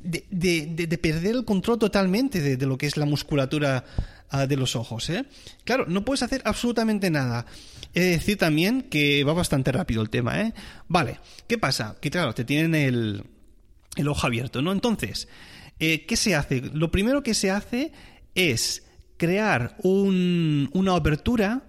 de, 0.01 0.99
perder 1.01 1.35
el 1.35 1.45
control 1.45 1.79
totalmente 1.79 2.41
de, 2.41 2.65
lo 2.65 2.77
que 2.77 2.87
es 2.87 2.97
la 2.97 3.05
musculatura 3.05 3.85
ah, 4.29 4.47
de 4.47 4.57
los 4.57 4.75
ojos, 4.75 5.09
¿eh? 5.09 5.25
Claro, 5.63 5.85
no 5.87 6.05
puedes 6.05 6.23
hacer 6.23 6.41
absolutamente 6.45 7.09
nada. 7.09 7.45
He 7.93 8.01
de 8.01 8.09
decir 8.11 8.37
también 8.37 8.83
que 8.83 9.23
va 9.23 9.33
bastante 9.33 9.71
rápido 9.71 10.01
el 10.01 10.09
tema, 10.09 10.41
¿eh? 10.41 10.53
Vale, 10.87 11.19
¿qué 11.47 11.57
pasa? 11.57 11.95
Que 12.01 12.11
claro, 12.11 12.33
te 12.33 12.45
tienen 12.45 12.75
el, 12.75 13.23
el 13.95 14.07
ojo 14.07 14.27
abierto, 14.27 14.61
¿no? 14.61 14.71
Entonces, 14.71 15.27
eh, 15.79 16.05
¿qué 16.05 16.15
se 16.15 16.35
hace? 16.35 16.61
Lo 16.73 16.91
primero 16.91 17.23
que 17.23 17.33
se 17.33 17.51
hace 17.51 17.91
es 18.35 18.85
crear 19.17 19.75
un, 19.81 20.69
una 20.73 20.95
apertura 20.95 21.63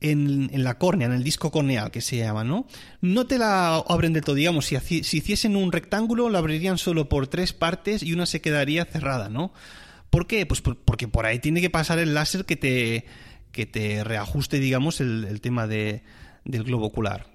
en, 0.00 0.50
en, 0.52 0.64
la 0.64 0.78
córnea, 0.78 1.06
en 1.06 1.14
el 1.14 1.24
disco 1.24 1.50
corneal 1.50 1.90
que 1.90 2.00
se 2.00 2.18
llama, 2.18 2.44
¿no? 2.44 2.66
No 3.00 3.26
te 3.26 3.38
la 3.38 3.76
abren 3.76 4.12
del 4.12 4.22
todo, 4.24 4.36
digamos, 4.36 4.66
si, 4.66 4.76
si 4.78 5.18
hiciesen 5.18 5.56
un 5.56 5.72
rectángulo, 5.72 6.28
la 6.28 6.38
abrirían 6.38 6.78
solo 6.78 7.08
por 7.08 7.26
tres 7.28 7.52
partes 7.52 8.02
y 8.02 8.12
una 8.12 8.26
se 8.26 8.40
quedaría 8.40 8.84
cerrada, 8.84 9.28
¿no? 9.28 9.52
¿Por 10.16 10.26
qué? 10.26 10.46
Pues 10.46 10.62
porque 10.62 11.08
por 11.08 11.26
ahí 11.26 11.40
tiene 11.40 11.60
que 11.60 11.68
pasar 11.68 11.98
el 11.98 12.14
láser 12.14 12.46
que 12.46 12.56
te 12.56 13.04
que 13.52 13.66
te 13.66 14.02
reajuste, 14.02 14.58
digamos, 14.58 15.02
el, 15.02 15.26
el 15.28 15.42
tema 15.42 15.66
de, 15.66 16.04
del 16.46 16.64
globo 16.64 16.86
ocular. 16.86 17.26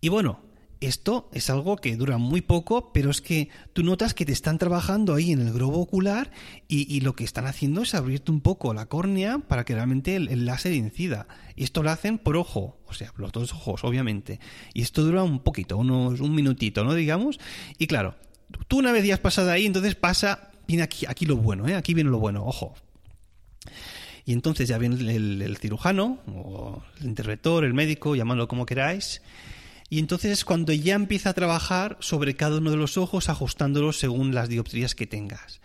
Y 0.00 0.08
bueno, 0.08 0.38
esto 0.80 1.28
es 1.32 1.50
algo 1.50 1.74
que 1.74 1.96
dura 1.96 2.16
muy 2.16 2.42
poco, 2.42 2.92
pero 2.92 3.10
es 3.10 3.20
que 3.20 3.48
tú 3.72 3.82
notas 3.82 4.14
que 4.14 4.24
te 4.24 4.30
están 4.30 4.58
trabajando 4.58 5.16
ahí 5.16 5.32
en 5.32 5.40
el 5.40 5.52
globo 5.52 5.80
ocular 5.80 6.30
y, 6.68 7.00
lo 7.00 7.16
que 7.16 7.24
están 7.24 7.46
haciendo 7.46 7.82
es 7.82 7.96
abrirte 7.96 8.30
un 8.30 8.40
poco 8.40 8.72
la 8.72 8.86
córnea 8.86 9.40
para 9.40 9.64
que 9.64 9.74
realmente 9.74 10.14
el, 10.14 10.46
láser 10.46 10.74
incida. 10.74 11.26
Y 11.56 11.64
esto 11.64 11.82
lo 11.82 11.90
hacen 11.90 12.18
por 12.18 12.36
ojo, 12.36 12.78
o 12.86 12.94
sea, 12.94 13.12
los 13.16 13.32
dos 13.32 13.52
ojos, 13.52 13.82
obviamente. 13.82 14.38
Y 14.74 14.82
esto 14.82 15.02
dura 15.02 15.24
un 15.24 15.40
poquito, 15.40 15.76
unos, 15.76 16.20
un 16.20 16.36
minutito, 16.36 16.84
¿no? 16.84 16.94
Digamos. 16.94 17.40
Y 17.78 17.88
claro, 17.88 18.14
tú 18.68 18.78
una 18.78 18.92
vez 18.92 19.04
ya 19.04 19.14
has 19.14 19.20
pasado 19.20 19.50
ahí, 19.50 19.66
entonces 19.66 19.96
pasa, 19.96 20.52
viene 20.68 20.84
aquí, 20.84 21.04
aquí 21.06 21.26
lo 21.26 21.36
bueno, 21.36 21.66
¿eh? 21.66 21.74
Aquí 21.74 21.94
viene 21.94 22.10
lo 22.10 22.20
bueno, 22.20 22.44
ojo. 22.46 22.76
Y 24.24 24.32
entonces 24.32 24.68
ya 24.68 24.78
viene 24.78 24.94
el, 25.16 25.56
cirujano, 25.56 26.20
o 26.28 26.82
el 27.00 27.06
interventor, 27.06 27.64
el 27.64 27.74
médico, 27.74 28.14
llamadlo 28.14 28.46
como 28.46 28.66
queráis 28.66 29.22
y 29.90 29.98
entonces 29.98 30.32
es 30.32 30.44
cuando 30.44 30.72
ya 30.72 30.94
empieza 30.94 31.30
a 31.30 31.34
trabajar 31.34 31.96
sobre 32.00 32.36
cada 32.36 32.58
uno 32.58 32.70
de 32.70 32.76
los 32.76 32.98
ojos, 32.98 33.28
ajustándolos 33.28 33.98
según 33.98 34.34
las 34.34 34.48
dioptrías 34.48 34.94
que 34.94 35.06
tengas. 35.06 35.60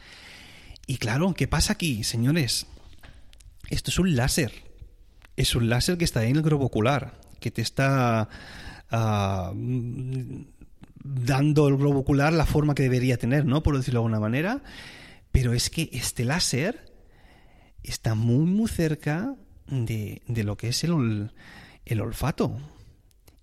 Y 0.88 0.98
claro, 0.98 1.34
¿qué 1.34 1.48
pasa 1.48 1.74
aquí, 1.74 2.04
señores? 2.04 2.68
Esto 3.70 3.92
es 3.92 4.00
un 4.00 4.16
láser. 4.16 4.54
Es 5.36 5.56
un 5.56 5.70
láser 5.70 5.98
que 5.98 6.06
está 6.06 6.24
en 6.24 6.38
el 6.38 6.42
globo 6.42 6.66
ocular, 6.66 7.20
que 7.42 7.52
te 7.52 7.62
está 7.62 8.30
ah, 8.92 9.52
dando 11.04 11.68
el 11.68 11.78
globo 11.78 12.00
ocular 12.00 12.34
la 12.34 12.46
forma 12.46 12.76
que 12.76 12.84
debería 12.84 13.18
tener, 13.18 13.46
¿no? 13.46 13.64
Por 13.64 13.78
decirlo 13.78 14.00
de 14.00 14.06
alguna 14.06 14.20
manera. 14.20 14.64
Pero 15.32 15.54
es 15.54 15.70
que 15.70 15.90
este 15.94 16.26
láser 16.26 16.94
está 17.84 18.16
muy, 18.16 18.46
muy 18.46 18.70
cerca 18.70 19.36
de, 19.68 20.22
lo 20.28 20.58
que 20.58 20.70
es 20.70 20.84
el, 20.84 21.32
el 21.86 22.02
olfato. 22.02 22.58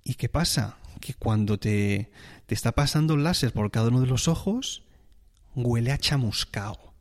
¿Y 0.04 0.14
qué 0.14 0.28
pasa? 0.28 0.78
Que 1.00 1.14
cuando 1.14 1.58
te, 1.58 2.10
te 2.46 2.54
está 2.54 2.72
pasando 2.72 3.14
el 3.14 3.24
láser 3.24 3.52
por 3.52 3.70
cada 3.70 3.88
uno 3.88 4.00
de 4.00 4.06
los 4.06 4.28
ojos, 4.28 4.84
huele 5.54 5.92
a 5.92 5.98
chamuscao. 5.98 6.94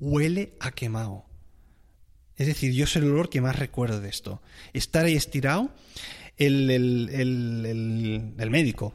Huele 0.00 0.54
a 0.60 0.70
quemado. 0.72 1.24
Es 2.36 2.46
decir, 2.46 2.72
yo 2.72 2.86
soy 2.86 3.02
el 3.02 3.10
olor 3.10 3.30
que 3.30 3.40
más 3.40 3.58
recuerdo 3.58 4.00
de 4.00 4.08
esto. 4.08 4.40
Estar 4.72 5.04
ahí 5.04 5.16
estirado, 5.16 5.70
el, 6.36 6.70
el, 6.70 7.08
el, 7.12 8.34
el 8.38 8.50
médico, 8.50 8.94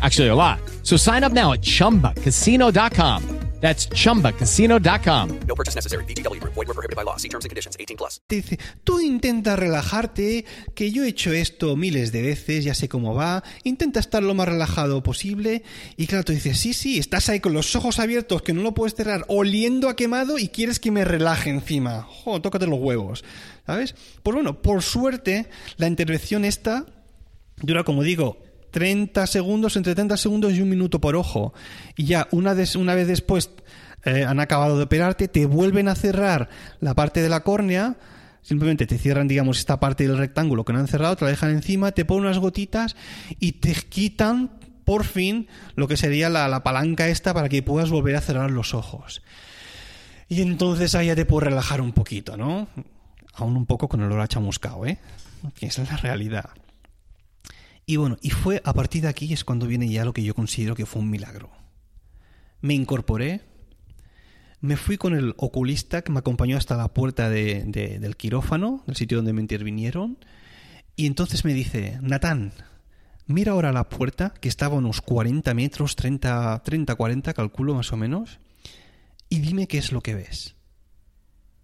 Actually, 0.00 0.28
a 0.28 0.34
lot. 0.34 0.60
So 0.84 0.96
sign 0.96 1.24
up 1.24 1.32
now 1.32 1.52
at 1.52 1.60
chumbacasino.com. 1.60 3.40
That's 3.60 3.88
chumbacasino.com. 3.90 5.40
No 5.46 5.54
purchase 5.54 5.76
necessary. 5.76 6.04
BGW. 6.04 6.40
Void 6.42 6.66
were 6.66 6.74
prohibited 6.74 6.96
by 6.96 7.04
law. 7.04 7.16
See 7.18 7.28
terms 7.28 7.44
and 7.44 7.50
conditions 7.50 7.76
18 7.78 7.96
plus. 7.96 8.20
Dice, 8.28 8.58
tú 8.84 9.00
intenta 9.00 9.54
relajarte, 9.54 10.46
que 10.74 10.90
yo 10.90 11.04
he 11.04 11.08
hecho 11.08 11.32
esto 11.32 11.76
miles 11.76 12.10
de 12.10 12.22
veces, 12.22 12.64
ya 12.64 12.74
sé 12.74 12.88
cómo 12.88 13.14
va. 13.14 13.44
Intenta 13.62 14.00
estar 14.00 14.22
lo 14.22 14.34
más 14.34 14.48
relajado 14.48 15.02
posible. 15.02 15.62
Y 15.98 16.06
claro, 16.06 16.24
tú 16.24 16.32
dices, 16.32 16.58
sí, 16.58 16.72
sí, 16.72 16.98
estás 16.98 17.28
ahí 17.28 17.40
con 17.40 17.52
los 17.52 17.76
ojos 17.76 17.98
abiertos, 17.98 18.40
que 18.40 18.54
no 18.54 18.62
lo 18.62 18.72
puedes 18.72 18.94
cerrar, 18.94 19.26
oliendo 19.28 19.90
a 19.90 19.96
quemado 19.96 20.38
y 20.38 20.48
quieres 20.48 20.80
que 20.80 20.90
me 20.90 21.04
relaje 21.04 21.50
encima. 21.50 22.02
Jo, 22.08 22.40
tócate 22.40 22.66
los 22.66 22.80
huevos. 22.80 23.24
¿Sabes? 23.66 23.94
Pues 24.22 24.34
bueno, 24.34 24.62
por 24.62 24.82
suerte, 24.82 25.50
la 25.76 25.86
intervención 25.86 26.46
esta 26.46 26.86
dura, 27.58 27.84
como 27.84 28.02
digo, 28.02 28.38
30 28.70 29.26
segundos, 29.26 29.76
entre 29.76 29.94
30 29.94 30.16
segundos 30.16 30.52
y 30.52 30.60
un 30.60 30.68
minuto 30.68 31.00
por 31.00 31.16
ojo. 31.16 31.52
Y 31.96 32.04
ya 32.04 32.28
una, 32.30 32.54
una 32.76 32.94
vez 32.94 33.06
después 33.06 33.50
eh, 34.04 34.24
han 34.24 34.40
acabado 34.40 34.76
de 34.76 34.84
operarte, 34.84 35.28
te 35.28 35.46
vuelven 35.46 35.88
a 35.88 35.94
cerrar 35.94 36.48
la 36.80 36.94
parte 36.94 37.22
de 37.22 37.28
la 37.28 37.40
córnea, 37.40 37.96
simplemente 38.42 38.86
te 38.86 38.98
cierran, 38.98 39.28
digamos, 39.28 39.58
esta 39.58 39.78
parte 39.78 40.06
del 40.06 40.18
rectángulo 40.18 40.64
que 40.64 40.72
no 40.72 40.78
han 40.78 40.88
cerrado, 40.88 41.16
te 41.16 41.24
la 41.24 41.30
dejan 41.30 41.50
encima, 41.50 41.92
te 41.92 42.04
ponen 42.04 42.24
unas 42.24 42.38
gotitas 42.38 42.96
y 43.38 43.52
te 43.52 43.74
quitan 43.74 44.50
por 44.84 45.04
fin 45.04 45.48
lo 45.76 45.86
que 45.86 45.96
sería 45.96 46.28
la, 46.30 46.48
la 46.48 46.62
palanca 46.62 47.08
esta 47.08 47.34
para 47.34 47.48
que 47.48 47.62
puedas 47.62 47.90
volver 47.90 48.16
a 48.16 48.20
cerrar 48.20 48.50
los 48.50 48.74
ojos. 48.74 49.22
Y 50.28 50.40
entonces 50.42 50.94
ahí 50.94 51.08
ya 51.08 51.16
te 51.16 51.26
puedes 51.26 51.48
relajar 51.50 51.80
un 51.80 51.92
poquito, 51.92 52.36
¿no? 52.36 52.68
Aún 53.34 53.56
un 53.56 53.66
poco 53.66 53.88
con 53.88 54.00
el 54.00 54.06
olor 54.06 54.20
a 54.20 54.28
chamuscao, 54.28 54.86
¿eh? 54.86 54.98
Que 55.56 55.66
es 55.66 55.78
la 55.78 55.96
realidad. 55.96 56.50
Y 57.90 57.96
bueno, 57.96 58.18
y 58.22 58.30
fue 58.30 58.62
a 58.64 58.72
partir 58.72 59.02
de 59.02 59.08
aquí 59.08 59.32
es 59.32 59.42
cuando 59.42 59.66
viene 59.66 59.88
ya 59.88 60.04
lo 60.04 60.12
que 60.12 60.22
yo 60.22 60.32
considero 60.32 60.76
que 60.76 60.86
fue 60.86 61.02
un 61.02 61.10
milagro. 61.10 61.50
Me 62.60 62.72
incorporé, 62.72 63.40
me 64.60 64.76
fui 64.76 64.96
con 64.96 65.12
el 65.12 65.34
oculista 65.38 66.02
que 66.02 66.12
me 66.12 66.20
acompañó 66.20 66.56
hasta 66.56 66.76
la 66.76 66.86
puerta 66.94 67.28
de, 67.28 67.64
del 67.64 68.16
quirófano, 68.16 68.84
del 68.86 68.94
sitio 68.94 69.18
donde 69.18 69.32
me 69.32 69.40
intervinieron, 69.40 70.18
y 70.94 71.06
entonces 71.06 71.44
me 71.44 71.52
dice, 71.52 71.98
Natán, 72.00 72.52
mira 73.26 73.50
ahora 73.50 73.72
la 73.72 73.88
puerta, 73.88 74.34
que 74.40 74.48
estaba 74.48 74.76
a 74.76 74.78
unos 74.78 75.00
40 75.00 75.52
metros, 75.54 75.96
30, 75.96 76.62
30, 76.64 76.94
40, 76.94 77.34
calculo 77.34 77.74
más 77.74 77.92
o 77.92 77.96
menos, 77.96 78.38
y 79.28 79.40
dime 79.40 79.66
qué 79.66 79.78
es 79.78 79.90
lo 79.90 80.00
que 80.00 80.14
ves. 80.14 80.54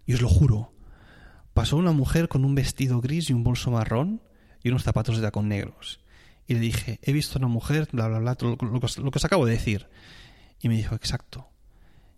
Y 0.05 0.13
os 0.13 0.21
lo 0.21 0.27
juro, 0.27 0.73
pasó 1.53 1.77
una 1.77 1.93
mujer 1.93 2.27
con 2.27 2.43
un 2.43 2.53
vestido 2.53 2.99
gris 2.99 3.29
y 3.29 3.33
un 3.33 3.45
bolso 3.45 3.71
marrón 3.71 4.21
y 4.61 4.67
unos 4.67 4.83
zapatos 4.83 5.15
de 5.15 5.21
tacón 5.21 5.47
negros 5.47 6.01
y 6.47 6.53
le 6.53 6.59
dije, 6.61 6.99
he 7.01 7.11
visto 7.11 7.37
a 7.37 7.39
una 7.39 7.47
mujer, 7.47 7.89
bla, 7.91 8.07
bla, 8.07 8.19
bla, 8.19 8.37
lo, 8.41 8.57
que 8.57 9.17
os 9.17 9.25
acabo 9.25 9.45
de 9.45 9.53
decir. 9.53 9.87
Y 10.61 10.69
me 10.69 10.77
dijo, 10.77 10.95
exacto. 10.95 11.49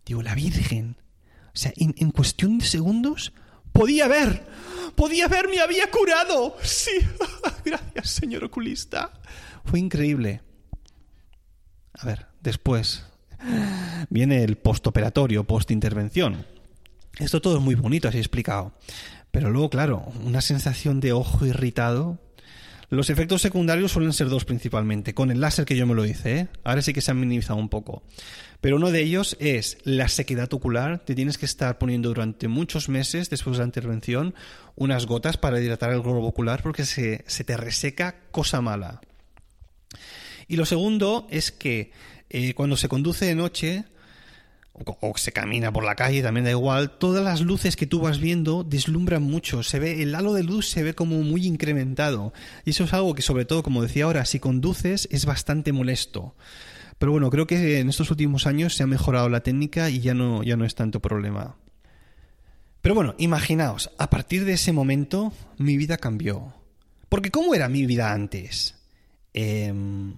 Digo, 0.05 0.21
la 0.21 0.35
Virgen. 0.35 0.97
O 1.47 1.57
sea, 1.57 1.73
en, 1.75 1.95
en 1.97 2.11
cuestión 2.11 2.59
de 2.59 2.65
segundos, 2.65 3.33
podía 3.71 4.07
ver, 4.07 4.45
podía 4.95 5.27
ver, 5.27 5.49
me 5.49 5.59
había 5.59 5.89
curado. 5.89 6.55
Sí, 6.61 6.91
gracias, 7.65 8.09
señor 8.09 8.43
oculista. 8.43 9.11
Fue 9.65 9.79
increíble. 9.79 10.41
A 11.93 12.05
ver, 12.05 12.27
después 12.41 13.03
viene 14.09 14.43
el 14.43 14.57
postoperatorio, 14.57 15.43
postintervención. 15.43 16.45
Esto 17.17 17.41
todo 17.41 17.57
es 17.57 17.63
muy 17.63 17.75
bonito, 17.75 18.07
así 18.07 18.19
explicado. 18.19 18.73
Pero 19.31 19.49
luego, 19.49 19.69
claro, 19.69 20.05
una 20.23 20.41
sensación 20.41 20.99
de 20.99 21.13
ojo 21.13 21.45
irritado 21.45 22.19
los 22.89 23.09
efectos 23.09 23.41
secundarios 23.41 23.91
suelen 23.91 24.13
ser 24.13 24.29
dos 24.29 24.45
principalmente, 24.45 25.13
con 25.13 25.31
el 25.31 25.39
láser 25.39 25.65
que 25.65 25.75
yo 25.75 25.85
me 25.85 25.95
lo 25.95 26.05
hice, 26.05 26.37
¿eh? 26.37 26.47
ahora 26.63 26.81
sí 26.81 26.93
que 26.93 27.01
se 27.01 27.11
han 27.11 27.19
minimizado 27.19 27.59
un 27.59 27.69
poco. 27.69 28.03
Pero 28.61 28.75
uno 28.75 28.91
de 28.91 29.01
ellos 29.01 29.37
es 29.39 29.77
la 29.83 30.09
sequedad 30.09 30.51
ocular. 30.53 30.99
Te 30.99 31.15
tienes 31.15 31.37
que 31.37 31.45
estar 31.45 31.77
poniendo 31.77 32.09
durante 32.09 32.47
muchos 32.47 32.89
meses 32.89 33.29
después 33.29 33.55
de 33.55 33.61
la 33.61 33.67
intervención 33.67 34.33
unas 34.75 35.05
gotas 35.05 35.37
para 35.37 35.61
hidratar 35.61 35.91
el 35.91 36.01
globo 36.01 36.27
ocular 36.27 36.61
porque 36.61 36.85
se, 36.85 37.23
se 37.25 37.43
te 37.43 37.55
reseca 37.55 38.15
cosa 38.31 38.59
mala. 38.59 38.99
Y 40.47 40.57
lo 40.57 40.65
segundo 40.65 41.27
es 41.29 41.51
que 41.51 41.91
eh, 42.29 42.53
cuando 42.53 42.75
se 42.75 42.89
conduce 42.89 43.25
de 43.25 43.35
noche, 43.35 43.85
o 44.85 45.17
se 45.17 45.31
camina 45.31 45.71
por 45.71 45.83
la 45.83 45.95
calle, 45.95 46.21
también 46.21 46.45
da 46.45 46.51
igual, 46.51 46.91
todas 46.97 47.23
las 47.23 47.41
luces 47.41 47.75
que 47.75 47.87
tú 47.87 47.99
vas 47.99 48.19
viendo 48.19 48.63
deslumbran 48.63 49.23
mucho, 49.23 49.63
se 49.63 49.79
ve, 49.79 50.01
el 50.01 50.15
halo 50.15 50.33
de 50.33 50.43
luz 50.43 50.69
se 50.69 50.83
ve 50.83 50.93
como 50.93 51.21
muy 51.21 51.45
incrementado. 51.45 52.33
Y 52.65 52.71
eso 52.71 52.85
es 52.85 52.93
algo 52.93 53.13
que 53.15 53.21
sobre 53.21 53.45
todo, 53.45 53.63
como 53.63 53.81
decía 53.81 54.05
ahora, 54.05 54.25
si 54.25 54.39
conduces 54.39 55.07
es 55.11 55.25
bastante 55.25 55.73
molesto. 55.73 56.35
Pero 56.97 57.13
bueno, 57.13 57.29
creo 57.29 57.47
que 57.47 57.79
en 57.79 57.89
estos 57.89 58.11
últimos 58.11 58.45
años 58.45 58.75
se 58.75 58.83
ha 58.83 58.87
mejorado 58.87 59.29
la 59.29 59.41
técnica 59.41 59.89
y 59.89 59.99
ya 59.99 60.13
no, 60.13 60.43
ya 60.43 60.57
no 60.57 60.65
es 60.65 60.75
tanto 60.75 60.99
problema. 60.99 61.55
Pero 62.81 62.95
bueno, 62.95 63.15
imaginaos, 63.17 63.91
a 63.97 64.09
partir 64.09 64.45
de 64.45 64.53
ese 64.53 64.71
momento 64.71 65.33
mi 65.57 65.77
vida 65.77 65.97
cambió. 65.97 66.53
Porque 67.07 67.31
¿cómo 67.31 67.55
era 67.55 67.69
mi 67.69 67.85
vida 67.85 68.11
antes? 68.13 68.75
Em, 69.33 70.15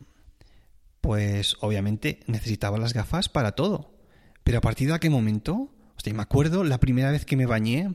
pues 1.02 1.58
obviamente 1.62 2.20
necesitaba 2.28 2.78
las 2.78 2.94
gafas 2.94 3.30
para 3.30 3.54
todo. 3.54 3.91
Pero 4.44 4.58
a 4.58 4.62
partir 4.62 4.88
de 4.88 4.96
aquel 4.96 5.12
momento, 5.12 5.70
hostia, 5.96 6.14
me 6.14 6.22
acuerdo 6.22 6.64
la 6.64 6.80
primera 6.80 7.12
vez 7.12 7.26
que 7.26 7.36
me 7.36 7.46
bañé, 7.46 7.94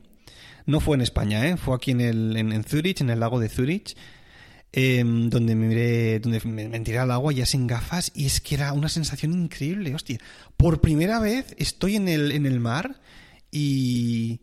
no 0.67 0.81
fue 0.81 0.97
en 0.97 1.03
España, 1.03 1.47
¿eh? 1.49 1.57
fue 1.57 1.77
aquí 1.77 1.93
en, 1.93 2.01
el, 2.01 2.37
en, 2.37 2.65
Zurich, 2.65 3.01
en 3.01 3.11
el 3.11 3.21
lago 3.21 3.39
de 3.39 3.49
Zurich, 3.49 3.97
em, 4.73 5.31
donde 5.31 5.55
me 5.55 5.69
miré, 5.69 6.19
donde 6.21 6.41
me, 6.45 6.81
tiré 6.81 6.99
al 6.99 7.11
agua 7.11 7.33
ya 7.33 7.47
sin 7.47 7.67
gafas 7.67 8.11
y 8.15 8.27
es 8.27 8.41
que 8.41 8.57
era 8.57 8.73
una 8.73 8.89
sensación 8.89 9.33
increíble, 9.33 9.95
hostia. 9.95 10.19
Por 10.57 10.81
primera 10.81 11.21
vez 11.21 11.55
estoy 11.59 11.97
en 11.97 12.09
el, 12.09 12.33
en 12.33 12.47
el 12.47 12.61
mar 12.61 13.01
y, 13.51 14.41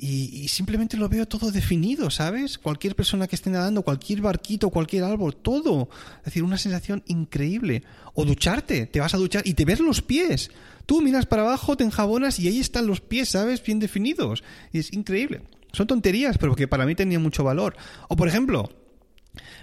y, 0.00 0.46
simplemente 0.48 0.96
lo 0.96 1.08
veo 1.08 1.26
todo 1.26 1.50
definido, 1.50 2.10
¿sabes? 2.10 2.58
Cualquier 2.58 2.94
persona 2.94 3.26
que 3.26 3.34
esté 3.34 3.50
nadando, 3.50 3.82
cualquier 3.82 4.20
barquito, 4.20 4.70
cualquier 4.70 5.04
árbol, 5.04 5.34
todo. 5.34 5.88
Es 6.18 6.26
decir, 6.26 6.44
una 6.44 6.56
sensación 6.56 7.02
increíble. 7.06 7.82
O 8.14 8.24
ducharte, 8.24 8.86
te 8.86 9.00
vas 9.00 9.14
a 9.14 9.18
duchar 9.18 9.42
y 9.44 9.54
te 9.54 9.64
ves 9.64 9.80
los 9.80 10.00
pies. 10.00 10.50
Tú 10.86 11.02
miras 11.02 11.26
para 11.26 11.42
abajo, 11.42 11.76
te 11.76 11.84
enjabonas 11.84 12.38
y 12.38 12.46
ahí 12.46 12.60
están 12.60 12.86
los 12.86 13.00
pies, 13.00 13.30
¿sabes? 13.30 13.62
Bien 13.62 13.80
definidos. 13.80 14.44
Y 14.72 14.78
es 14.78 14.92
increíble. 14.92 15.42
Son 15.72 15.86
tonterías, 15.86 16.38
pero 16.38 16.54
que 16.54 16.68
para 16.68 16.86
mí 16.86 16.94
tenían 16.94 17.22
mucho 17.22 17.42
valor. 17.42 17.76
O 18.08 18.16
por 18.16 18.28
ejemplo, 18.28 18.70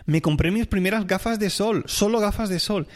me 0.05 0.21
compré 0.21 0.51
mis 0.51 0.67
primeras 0.67 1.07
gafas 1.07 1.39
de 1.39 1.49
sol, 1.49 1.83
solo 1.87 2.19
gafas 2.19 2.49
de 2.49 2.59
sol. 2.59 2.87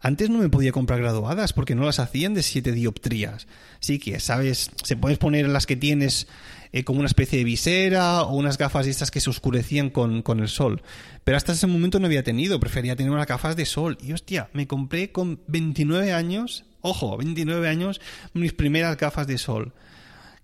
Antes 0.00 0.30
no 0.30 0.38
me 0.38 0.48
podía 0.48 0.70
comprar 0.70 1.00
graduadas 1.00 1.52
porque 1.52 1.74
no 1.74 1.84
las 1.84 1.98
hacían 1.98 2.32
de 2.32 2.44
7 2.44 2.72
dioptrías. 2.72 3.48
Sí 3.80 3.98
que, 3.98 4.20
¿sabes? 4.20 4.70
Se 4.84 4.96
puedes 4.96 5.18
poner 5.18 5.48
las 5.48 5.66
que 5.66 5.76
tienes 5.76 6.28
eh, 6.72 6.84
como 6.84 7.00
una 7.00 7.08
especie 7.08 7.38
de 7.38 7.44
visera 7.44 8.22
o 8.22 8.36
unas 8.36 8.58
gafas 8.58 8.84
de 8.84 8.90
estas 8.90 9.10
que 9.10 9.20
se 9.20 9.30
oscurecían 9.30 9.90
con, 9.90 10.22
con, 10.22 10.40
el 10.40 10.48
sol. 10.48 10.82
Pero 11.24 11.36
hasta 11.36 11.52
ese 11.52 11.66
momento 11.66 11.98
no 12.00 12.06
había 12.06 12.22
tenido, 12.22 12.60
prefería 12.60 12.96
tener 12.96 13.12
unas 13.12 13.26
gafas 13.26 13.56
de 13.56 13.66
sol. 13.66 13.98
Y 14.02 14.12
hostia, 14.12 14.50
me 14.52 14.66
compré 14.66 15.12
con 15.12 15.40
29 15.48 16.12
años, 16.12 16.64
ojo, 16.80 17.16
29 17.16 17.68
años, 17.68 18.00
mis 18.34 18.52
primeras 18.52 18.96
gafas 18.96 19.26
de 19.26 19.38
sol. 19.38 19.72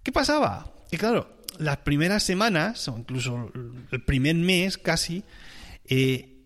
¿Qué 0.03 0.13
pasaba? 0.13 0.73
Que 0.91 0.99
claro, 0.99 1.35
las 1.59 1.79
primeras 1.79 2.23
semanas, 2.23 2.89
o 2.89 2.99
incluso 2.99 3.51
el 3.91 4.03
primer 4.05 4.37
mes 4.37 4.79
casi, 4.79 5.25
eh, 5.87 6.43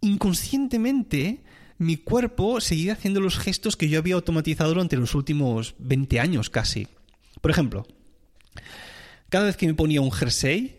inconscientemente 0.00 1.42
mi 1.78 1.96
cuerpo 1.96 2.60
seguía 2.60 2.94
haciendo 2.94 3.20
los 3.20 3.38
gestos 3.38 3.76
que 3.76 3.88
yo 3.88 3.98
había 3.98 4.16
automatizado 4.16 4.70
durante 4.70 4.96
los 4.96 5.14
últimos 5.14 5.74
20 5.78 6.20
años 6.20 6.50
casi. 6.50 6.88
Por 7.40 7.52
ejemplo, 7.52 7.86
cada 9.28 9.46
vez 9.46 9.56
que 9.56 9.66
me 9.66 9.74
ponía 9.74 10.00
un 10.00 10.12
jersey, 10.12 10.78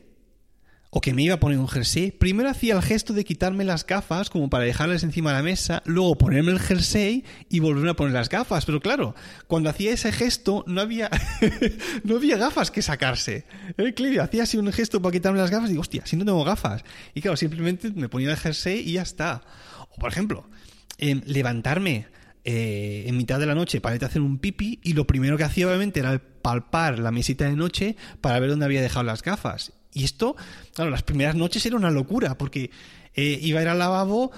o 0.92 1.02
que 1.02 1.14
me 1.14 1.22
iba 1.22 1.36
a 1.36 1.40
poner 1.40 1.60
un 1.60 1.68
jersey, 1.68 2.10
primero 2.10 2.50
hacía 2.50 2.74
el 2.74 2.82
gesto 2.82 3.14
de 3.14 3.24
quitarme 3.24 3.64
las 3.64 3.86
gafas 3.86 4.30
como 4.32 4.50
para 4.50 4.64
dejarlas 4.64 5.04
encima 5.04 5.30
de 5.32 5.38
la 5.38 5.44
mesa, 5.44 5.84
luego 5.86 6.18
ponerme 6.18 6.52
el 6.52 6.60
jersey 6.60 7.24
y 7.48 7.60
volverme 7.60 7.92
a 7.92 7.94
poner 7.94 8.14
las 8.14 8.30
gafas. 8.30 8.66
Pero 8.66 8.80
claro, 8.80 9.14
cuando 9.48 9.70
hacía 9.70 9.92
ese 9.92 10.12
gesto 10.12 10.64
no 10.66 10.82
había, 10.82 11.12
no 12.04 12.16
había 12.16 12.38
gafas 12.38 12.72
que 12.72 12.82
sacarse. 12.82 13.46
¿Eh? 13.78 14.20
Hacía 14.20 14.44
así 14.44 14.58
un 14.58 14.72
gesto 14.72 15.00
para 15.00 15.14
quitarme 15.14 15.38
las 15.38 15.52
gafas 15.52 15.70
y 15.70 15.74
digo, 15.74 15.82
hostia, 15.82 16.06
si 16.08 16.16
no 16.16 16.26
tengo 16.26 16.44
gafas. 16.44 16.84
Y 17.14 17.22
claro, 17.22 17.38
simplemente 17.38 17.92
me 17.92 18.10
ponía 18.10 18.32
el 18.32 18.38
jersey 18.38 18.80
y 18.80 18.94
ya 18.94 19.04
está. 19.04 19.44
O 19.92 19.96
por 19.96 20.12
ejemplo, 20.12 20.50
levantarme 20.98 22.08
eh, 22.52 23.04
en 23.06 23.16
mitad 23.16 23.40
de 23.40 23.46
la 23.46 23.54
noche 23.54 23.80
para 23.80 23.94
irte 23.94 24.06
a 24.06 24.08
hacer 24.08 24.24
un 24.24 24.40
pipi 24.40 24.80
y 24.82 24.94
lo 24.94 25.06
primero 25.06 25.38
que 25.38 25.44
hacía 25.44 25.68
obviamente 25.68 26.00
era 26.00 26.20
palpar 26.42 26.98
la 26.98 27.12
mesita 27.12 27.46
de 27.46 27.56
noche 27.56 27.96
para 28.22 28.40
ver 28.40 28.50
dónde 28.50 28.66
había 28.66 28.82
dejado 28.82 29.04
las 29.04 29.22
gafas. 29.22 29.74
Y 29.94 30.04
esto, 30.04 30.36
claro, 30.74 30.90
las 30.90 31.04
primeras 31.04 31.36
noches 31.36 31.64
era 31.68 31.76
una 31.76 31.92
locura 31.92 32.40
porque 32.40 32.72
eh, 33.14 33.38
iba 33.40 33.60
a 33.60 33.62
ir 33.62 33.68
al 33.68 33.78
lavabo, 33.78 34.32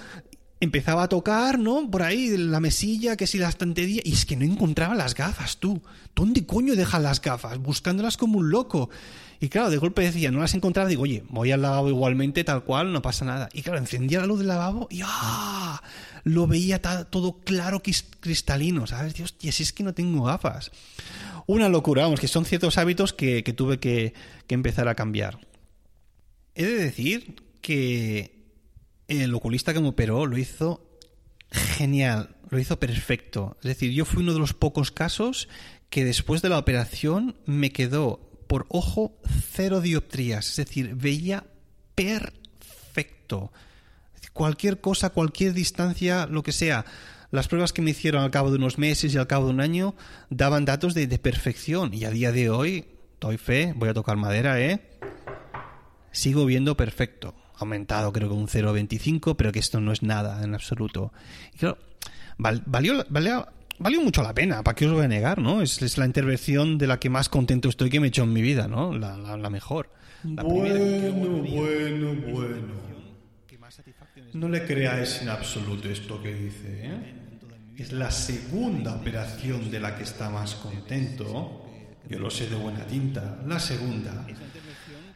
empezaba 0.61 1.03
a 1.03 1.09
tocar, 1.09 1.59
¿no? 1.59 1.89
Por 1.91 2.03
ahí 2.03 2.37
la 2.37 2.61
mesilla, 2.61 3.17
que 3.17 3.27
si 3.27 3.37
la 3.37 3.49
estantería, 3.49 4.01
y 4.05 4.13
es 4.13 4.25
que 4.25 4.37
no 4.37 4.45
encontraba 4.45 4.95
las 4.95 5.15
gafas, 5.15 5.57
tú. 5.57 5.81
¿Dónde 6.15 6.45
coño 6.45 6.75
dejan 6.75 7.03
las 7.03 7.19
gafas? 7.19 7.57
Buscándolas 7.57 8.15
como 8.15 8.39
un 8.39 8.49
loco. 8.49 8.89
Y 9.39 9.49
claro, 9.49 9.71
de 9.71 9.77
golpe 9.77 10.03
decía, 10.03 10.29
no 10.29 10.39
las 10.39 10.53
encontraba, 10.53 10.87
digo, 10.87 11.01
oye, 11.01 11.23
voy 11.29 11.51
al 11.51 11.63
lavabo 11.63 11.89
igualmente, 11.89 12.43
tal 12.43 12.63
cual, 12.63 12.93
no 12.93 13.01
pasa 13.01 13.25
nada. 13.25 13.49
Y 13.53 13.63
claro, 13.63 13.79
encendía 13.79 14.19
la 14.19 14.27
luz 14.27 14.37
del 14.37 14.49
lavabo 14.49 14.87
y 14.91 15.01
¡ah! 15.03 15.81
lo 16.23 16.45
veía 16.45 16.79
todo 16.79 17.39
claro, 17.43 17.81
cristalino, 18.19 18.85
¿sabes? 18.85 19.15
Dios, 19.15 19.35
y 19.41 19.51
si 19.51 19.63
es 19.63 19.73
que 19.73 19.83
no 19.83 19.95
tengo 19.95 20.23
gafas. 20.23 20.71
Una 21.47 21.69
locura, 21.69 22.03
vamos, 22.03 22.19
que 22.19 22.27
son 22.27 22.45
ciertos 22.45 22.77
hábitos 22.77 23.13
que, 23.13 23.41
tuve 23.57 23.79
que, 23.79 24.13
empezar 24.47 24.87
a 24.87 24.95
cambiar. 24.95 25.39
He 26.53 26.65
de 26.65 26.75
decir 26.75 27.41
que 27.61 28.40
el 29.19 29.33
oculista 29.33 29.73
que 29.73 29.79
me 29.79 29.89
operó 29.89 30.25
lo 30.25 30.37
hizo 30.37 30.87
genial, 31.51 32.35
lo 32.49 32.59
hizo 32.59 32.79
perfecto. 32.79 33.57
Es 33.61 33.67
decir, 33.67 33.91
yo 33.91 34.05
fui 34.05 34.23
uno 34.23 34.33
de 34.33 34.39
los 34.39 34.53
pocos 34.53 34.91
casos 34.91 35.49
que 35.89 36.05
después 36.05 36.41
de 36.41 36.49
la 36.49 36.57
operación 36.57 37.35
me 37.45 37.71
quedó 37.71 38.29
por 38.47 38.65
ojo 38.69 39.17
cero 39.51 39.81
dioptrías, 39.81 40.49
es 40.49 40.55
decir, 40.57 40.95
veía 40.95 41.45
perfecto 41.95 43.51
cualquier 44.33 44.81
cosa, 44.81 45.11
cualquier 45.11 45.53
distancia, 45.53 46.27
lo 46.27 46.43
que 46.43 46.51
sea. 46.51 46.85
Las 47.31 47.47
pruebas 47.47 47.73
que 47.73 47.81
me 47.81 47.91
hicieron 47.91 48.23
al 48.23 48.31
cabo 48.31 48.49
de 48.49 48.57
unos 48.57 48.77
meses 48.77 49.13
y 49.13 49.17
al 49.17 49.27
cabo 49.27 49.45
de 49.45 49.53
un 49.53 49.61
año 49.61 49.95
daban 50.29 50.65
datos 50.65 50.93
de, 50.93 51.07
perfección. 51.17 51.93
Y 51.93 52.03
a 52.05 52.11
día 52.11 52.31
de 52.31 52.49
hoy, 52.49 52.85
doy 53.19 53.37
fe, 53.37 53.73
voy 53.75 53.89
a 53.89 53.93
tocar 53.93 54.17
madera, 54.17 54.59
¿eh? 54.59 54.81
Sigo 56.11 56.45
viendo 56.45 56.75
perfecto. 56.75 57.35
Aumentado 57.61 58.11
creo 58.11 58.29
que 58.29 58.35
un 58.35 58.47
0,25, 58.47 59.35
pero 59.35 59.51
que 59.51 59.59
esto 59.59 59.79
no 59.79 59.91
es 59.91 60.03
nada 60.03 60.43
en 60.43 60.53
absoluto. 60.53 61.13
Y 61.53 61.59
claro, 61.59 61.77
valió, 62.37 63.05
valió, 63.09 63.47
mucho 64.01 64.23
la 64.23 64.33
pena, 64.33 64.63
¿para 64.63 64.75
qué 64.75 64.85
os 64.85 64.93
voy 64.93 65.05
a 65.05 65.07
negar, 65.07 65.39
no? 65.39 65.61
Es, 65.61 65.81
es, 65.81 65.97
la 65.97 66.05
intervención 66.05 66.77
de 66.77 66.87
la 66.87 66.99
que 66.99 67.09
más 67.09 67.29
contento 67.29 67.69
estoy 67.69 67.89
que 67.89 67.99
me 67.99 68.07
he 68.07 68.09
hecho 68.09 68.23
en 68.23 68.33
mi 68.33 68.41
vida, 68.41 68.67
¿no? 68.67 68.97
La, 68.97 69.17
la, 69.17 69.49
mejor. 69.49 69.89
bueno, 70.23 70.43
bueno, 71.43 72.15
bueno. 72.31 72.91
No 74.33 74.47
le 74.47 74.65
creáis 74.65 75.21
en 75.21 75.29
absoluto 75.29 75.89
esto 75.89 76.21
que 76.21 76.33
dice. 76.33 76.85
¿eh? 76.85 77.13
Es 77.77 77.91
la 77.91 78.11
segunda 78.11 78.95
operación 78.95 79.69
de 79.69 79.79
la 79.79 79.95
que 79.95 80.03
está 80.03 80.29
más 80.29 80.55
contento. 80.55 81.65
Yo 82.07 82.19
lo 82.19 82.29
sé 82.29 82.49
de 82.49 82.55
buena 82.55 82.85
tinta. 82.85 83.41
La 83.47 83.59
segunda. 83.59 84.25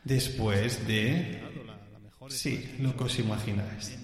Después 0.04 0.88
de... 0.88 1.65
Sí, 2.30 2.76
lo 2.80 2.96
que 2.96 3.04
os 3.04 3.20
imagináis. 3.20 3.98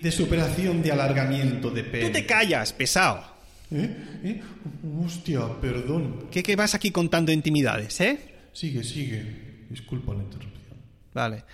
De 0.00 0.10
su 0.10 0.24
operación 0.24 0.82
de 0.82 0.92
alargamiento 0.92 1.70
de 1.70 1.84
pelo. 1.84 2.06
Tú 2.06 2.12
te 2.12 2.26
callas, 2.26 2.72
pesado. 2.72 3.22
¿Eh? 3.70 3.96
¿Eh? 4.24 4.42
Hostia, 5.04 5.60
perdón. 5.60 6.26
¿Qué, 6.30 6.42
¿Qué 6.42 6.56
vas 6.56 6.74
aquí 6.74 6.90
contando 6.90 7.32
intimidades, 7.32 8.00
eh? 8.00 8.18
Sigue, 8.52 8.82
sigue. 8.82 9.66
Disculpa 9.68 10.14
la 10.14 10.22
interrupción. 10.22 10.78
Vale. 11.14 11.44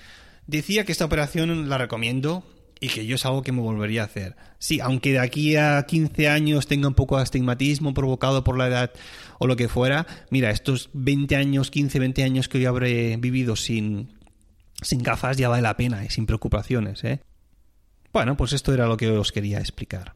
Decía 0.46 0.84
que 0.84 0.92
esta 0.92 1.04
operación 1.04 1.68
la 1.68 1.76
recomiendo 1.76 2.44
y 2.80 2.88
que 2.88 3.06
yo 3.06 3.16
es 3.16 3.26
algo 3.26 3.42
que 3.42 3.52
me 3.52 3.60
volvería 3.60 4.02
a 4.02 4.06
hacer. 4.06 4.36
Sí, 4.58 4.80
aunque 4.80 5.12
de 5.12 5.18
aquí 5.18 5.56
a 5.56 5.84
15 5.86 6.28
años 6.28 6.66
tenga 6.66 6.88
un 6.88 6.94
poco 6.94 7.16
de 7.16 7.22
astigmatismo 7.22 7.94
provocado 7.94 8.44
por 8.44 8.56
la 8.56 8.68
edad 8.68 8.92
o 9.38 9.46
lo 9.46 9.56
que 9.56 9.68
fuera, 9.68 10.06
mira, 10.30 10.50
estos 10.50 10.90
20 10.92 11.36
años, 11.36 11.70
15, 11.70 11.98
20 11.98 12.22
años 12.22 12.48
que 12.48 12.60
yo 12.60 12.68
habré 12.68 13.16
vivido 13.16 13.56
sin, 13.56 14.15
sin 14.82 15.02
gafas 15.02 15.36
ya 15.36 15.48
vale 15.48 15.62
la 15.62 15.76
pena 15.76 16.04
y 16.04 16.10
sin 16.10 16.26
preocupaciones, 16.26 17.04
¿eh? 17.04 17.20
Bueno, 18.12 18.36
pues 18.36 18.52
esto 18.52 18.72
era 18.72 18.86
lo 18.86 18.96
que 18.96 19.10
os 19.10 19.32
quería 19.32 19.58
explicar. 19.58 20.14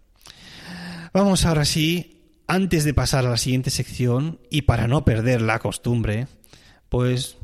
Vamos 1.13 1.45
ahora 1.45 1.65
sí, 1.65 2.23
antes 2.47 2.85
de 2.85 2.95
pasar 2.95 3.27
a 3.27 3.31
la 3.31 3.37
siguiente 3.37 3.71
sección 3.71 4.41
y 4.51 4.63
para 4.63 4.87
no 4.87 5.05
perder 5.05 5.43
la 5.43 5.59
costumbre, 5.59 6.27
pues 6.89 7.37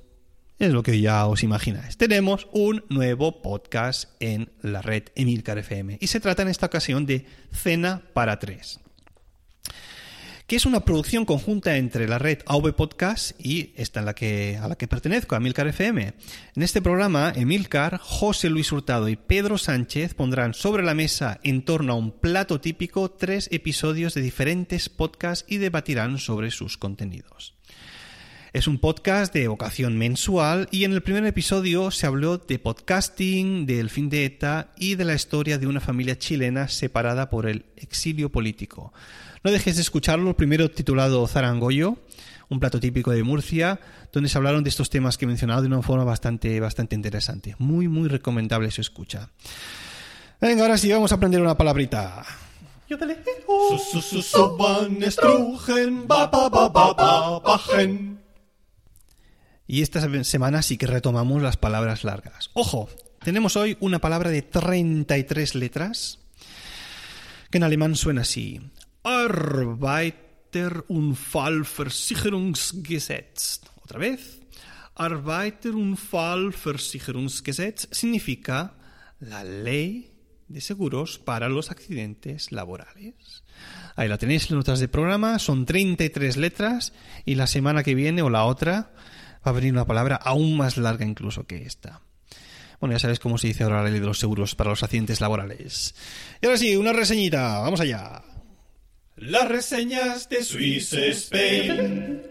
es 0.59 0.73
lo 0.73 0.83
que 0.83 1.01
ya 1.01 1.27
os 1.27 1.43
imagináis. 1.43 1.97
Tenemos 1.97 2.49
un 2.53 2.85
nuevo 2.89 3.43
podcast 3.43 4.11
en 4.21 4.51
la 4.63 4.83
red 4.83 5.05
Emilcar 5.15 5.59
FM 5.59 5.99
y 6.01 6.07
se 6.07 6.21
trata 6.21 6.43
en 6.43 6.49
esta 6.49 6.67
ocasión 6.67 7.07
de 7.07 7.27
Cena 7.53 8.03
para 8.15 8.39
tres 8.39 8.81
que 10.47 10.57
es 10.57 10.67
una 10.67 10.81
producción 10.81 11.25
conjunta 11.25 11.77
entre 11.77 12.07
la 12.07 12.19
red 12.19 12.39
AV 12.47 12.75
Podcast 12.75 13.33
y 13.45 13.73
esta 13.77 14.01
en 14.01 14.07
la 14.07 14.15
que, 14.15 14.59
a 14.61 14.69
la 14.69 14.77
que 14.77 14.87
pertenezco, 14.87 15.35
Emilcar 15.35 15.67
FM. 15.67 16.15
En 16.55 16.63
este 16.63 16.81
programa, 16.81 17.33
Emilcar, 17.35 17.99
José 17.99 18.49
Luis 18.49 18.71
Hurtado 18.71 19.09
y 19.09 19.17
Pedro 19.17 19.59
Sánchez 19.59 20.15
pondrán 20.15 20.55
sobre 20.55 20.85
la 20.85 20.95
mesa, 20.95 21.41
en 21.43 21.65
torno 21.65 21.95
a 21.95 21.97
un 21.97 22.13
plato 22.13 22.61
típico, 22.61 23.11
tres 23.11 23.49
episodios 23.51 24.15
de 24.15 24.21
diferentes 24.21 24.89
podcasts 24.89 25.45
y 25.49 25.59
debatirán 25.59 26.19
sobre 26.19 26.53
sus 26.53 26.79
contenidos. 26.79 27.56
Es 28.57 28.67
un 28.67 28.79
podcast 28.79 29.35
de 29.35 29.49
vocación 29.49 29.99
mensual 29.99 30.67
y 30.71 30.85
en 30.85 30.95
el 30.95 31.03
primer 31.03 31.27
episodio 31.27 31.91
se 31.91 32.07
habló 32.07 32.39
de 32.39 32.59
podcasting, 32.59 33.67
del 33.67 33.91
fin 33.91 34.09
de 34.09 34.25
ETA 34.25 34.69
y 34.79 34.95
de 34.95 35.05
la 35.05 35.13
historia 35.13 35.59
de 35.59 35.67
una 35.67 35.79
familia 35.79 36.19
chilena 36.19 36.67
separada 36.69 37.29
por 37.29 37.47
el 37.47 37.67
exilio 37.77 38.33
político. 38.33 38.95
No 39.45 39.51
dejes 39.51 39.77
de 39.77 39.83
escucharlo, 39.83 40.31
el 40.31 40.37
primero 40.37 40.71
titulado 40.71 41.29
Zarangoyo, 41.29 41.99
un 42.49 42.59
plato 42.59 42.81
típico 42.81 43.11
de 43.11 43.23
Murcia, 43.25 43.79
donde 44.11 44.31
se 44.31 44.39
hablaron 44.39 44.65
de 44.65 44.71
estos 44.71 44.89
temas 44.89 45.19
que 45.19 45.27
he 45.27 45.29
mencionado 45.29 45.61
de 45.61 45.67
una 45.67 45.83
forma 45.83 46.05
bastante, 46.05 46.59
bastante 46.59 46.95
interesante. 46.95 47.57
Muy, 47.59 47.89
muy 47.89 48.09
recomendable 48.09 48.71
su 48.71 48.81
escucha. 48.81 49.29
Venga, 50.41 50.63
ahora 50.63 50.79
sí, 50.79 50.91
vamos 50.91 51.13
a 51.13 51.17
aprender 51.17 51.43
una 51.43 51.59
palabrita. 51.59 52.25
Yo 52.89 52.97
te 52.97 53.05
y 59.67 59.83
esta 59.83 60.01
semana 60.25 60.63
sí 60.63 60.79
que 60.79 60.87
retomamos 60.87 61.43
las 61.43 61.57
palabras 61.57 62.05
largas. 62.05 62.51
Ojo, 62.55 62.89
tenemos 63.25 63.57
hoy 63.57 63.77
una 63.81 63.99
palabra 63.99 64.31
de 64.31 64.43
33 64.43 65.57
letras 65.57 66.21
que 67.51 67.59
en 67.59 67.65
alemán 67.65 67.97
suena 67.97 68.21
así. 68.23 68.61
Arbeiter- 69.03 70.85
und 70.89 71.17
Fallversicherungsgesetz. 71.17 73.63
Otra 73.83 73.99
vez. 73.99 74.41
Arbeiterunfallversicherungsgesetz 74.95 77.89
significa 77.91 78.77
la 79.21 79.45
ley 79.45 80.13
de 80.49 80.61
seguros 80.61 81.19
para 81.19 81.49
los 81.49 81.71
accidentes 81.71 82.53
laborales. 82.53 83.43
Ahí 83.97 84.09
la 84.09 84.19
tenéis 84.19 84.51
en 84.51 84.57
notas 84.57 84.81
de 84.81 84.89
programa, 84.89 85.39
son 85.39 85.67
33 85.67 86.37
letras 86.37 86.93
y 87.25 87.35
la 87.35 87.47
semana 87.47 87.83
que 87.83 87.95
viene 87.95 88.23
o 88.23 88.31
la 88.31 88.45
otra 88.45 88.93
va 89.47 89.51
a 89.53 89.55
venir 89.55 89.73
una 89.73 89.87
palabra 89.87 90.17
aún 90.17 90.57
más 90.57 90.77
larga 90.77 91.05
incluso 91.05 91.47
que 91.47 91.63
esta. 91.63 92.01
Bueno, 92.81 92.95
ya 92.95 92.99
sabes 92.99 93.21
cómo 93.21 93.39
se 93.39 93.47
dice 93.47 93.65
ahora 93.65 93.83
la 93.83 93.91
ley 93.91 94.01
de 94.01 94.07
los 94.07 94.19
seguros 94.19 94.55
para 94.55 94.71
los 94.71 94.83
accidentes 94.83 95.21
laborales. 95.21 95.95
Y 96.43 96.47
ahora 96.47 96.59
sí, 96.59 96.77
una 96.77 96.93
reseñita, 96.93 97.61
vamos 97.61 97.81
allá. 97.81 98.23
Las 99.17 99.49
reseñas 99.49 100.29
de 100.29 100.45
Swiss 100.45 100.93
Spain. 100.93 102.23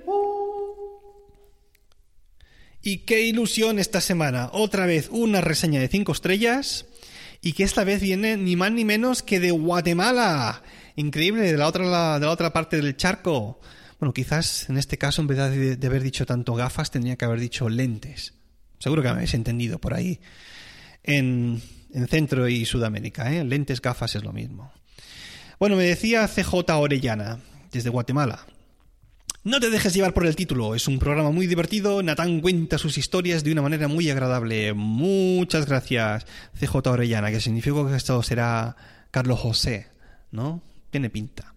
Y 2.83 2.99
qué 2.99 3.21
ilusión 3.23 3.79
esta 3.79 4.01
semana. 4.01 4.49
Otra 4.51 4.85
vez 4.85 5.07
una 5.09 5.41
reseña 5.41 5.79
de 5.79 5.87
5 5.87 6.11
estrellas 6.11 6.85
y 7.41 7.53
que 7.53 7.63
esta 7.63 7.83
vez 7.83 8.01
viene 8.01 8.37
ni 8.37 8.55
más 8.55 8.71
ni 8.71 8.85
menos 8.85 9.23
que 9.23 9.39
de 9.39 9.49
Guatemala. 9.49 10.61
Increíble, 10.95 11.51
de 11.51 11.57
la 11.57 11.67
otra, 11.67 12.19
de 12.19 12.25
la 12.25 12.31
otra 12.31 12.53
parte 12.53 12.77
del 12.77 12.95
charco. 12.95 13.59
Bueno, 13.99 14.13
quizás 14.13 14.69
en 14.69 14.77
este 14.77 14.97
caso, 14.97 15.21
en 15.21 15.27
vez 15.27 15.79
de, 15.79 15.87
haber 15.87 16.03
dicho 16.03 16.25
tanto 16.25 16.53
gafas, 16.53 16.91
tendría 16.91 17.15
que 17.15 17.25
haber 17.25 17.39
dicho 17.39 17.69
lentes. 17.69 18.33
Seguro 18.79 19.01
que 19.01 19.07
me 19.07 19.15
habéis 19.15 19.33
entendido 19.33 19.79
por 19.79 19.93
ahí. 19.93 20.19
En, 21.03 21.61
en 21.93 22.07
Centro 22.07 22.47
y 22.47 22.65
Sudamérica, 22.65 23.33
¿eh? 23.33 23.43
lentes, 23.43 23.81
gafas 23.81 24.15
es 24.15 24.23
lo 24.23 24.33
mismo. 24.33 24.71
Bueno, 25.59 25.77
me 25.77 25.83
decía 25.83 26.27
CJ 26.27 26.53
Orellana, 26.71 27.39
desde 27.71 27.89
Guatemala. 27.89 28.45
No 29.45 29.59
te 29.59 29.69
dejes 29.69 29.93
llevar 29.93 30.13
por 30.13 30.25
el 30.25 30.35
título, 30.35 30.73
es 30.73 30.87
un 30.87 30.97
programa 30.97 31.29
muy 31.29 31.45
divertido, 31.45 32.01
Natán 32.01 32.41
cuenta 32.41 32.79
sus 32.79 32.97
historias 32.97 33.43
de 33.43 33.51
una 33.51 33.61
manera 33.61 33.87
muy 33.87 34.09
agradable. 34.09 34.73
Muchas 34.73 35.67
gracias, 35.67 36.25
CJ 36.59 36.87
Orellana, 36.87 37.29
que 37.29 37.39
significa 37.39 37.87
que 37.87 37.95
esto 37.95 38.23
será 38.23 38.75
Carlos 39.11 39.39
José, 39.39 39.87
¿no? 40.31 40.63
Tiene 40.89 41.11
pinta. 41.11 41.53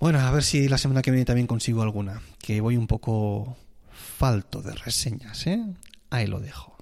Bueno, 0.00 0.18
a 0.18 0.30
ver 0.30 0.42
si 0.42 0.66
la 0.66 0.78
semana 0.78 1.02
que 1.02 1.10
viene 1.10 1.26
también 1.26 1.46
consigo 1.46 1.82
alguna, 1.82 2.22
que 2.38 2.62
voy 2.62 2.78
un 2.78 2.86
poco 2.86 3.58
falto 3.92 4.62
de 4.62 4.74
reseñas, 4.74 5.46
¿eh? 5.46 5.62
Ahí 6.08 6.26
lo 6.26 6.40
dejo. 6.40 6.78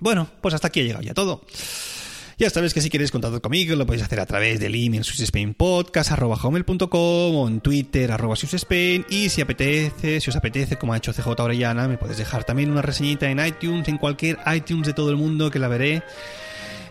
Bueno, 0.00 0.28
pues 0.40 0.54
hasta 0.54 0.66
aquí 0.66 0.80
ha 0.80 0.82
llegado 0.82 1.04
ya 1.04 1.14
todo. 1.14 1.42
Ya 2.36 2.50
sabes 2.50 2.74
que 2.74 2.80
si 2.80 2.90
quieres 2.90 3.12
contactar 3.12 3.40
conmigo 3.40 3.76
lo 3.76 3.86
podéis 3.86 4.02
hacer 4.02 4.18
a 4.18 4.26
través 4.26 4.58
del 4.58 4.74
email 4.74 5.04
swissspainpodcast.com 5.04 7.36
o 7.36 7.46
en 7.46 7.60
Twitter 7.60 8.10
arroba 8.10 8.34
y 9.08 9.28
si 9.28 9.40
apetece, 9.40 10.20
si 10.20 10.30
os 10.30 10.36
apetece, 10.36 10.74
como 10.76 10.94
ha 10.94 10.96
hecho 10.96 11.12
CJ 11.12 11.28
Orellana, 11.38 11.86
me 11.86 11.96
puedes 11.96 12.16
dejar 12.16 12.42
también 12.42 12.72
una 12.72 12.82
reseñita 12.82 13.30
en 13.30 13.38
iTunes, 13.44 13.86
en 13.88 13.98
cualquier 13.98 14.38
iTunes 14.52 14.84
de 14.86 14.94
todo 14.94 15.10
el 15.10 15.16
mundo 15.16 15.48
que 15.50 15.60
la 15.60 15.68
veré. 15.68 16.02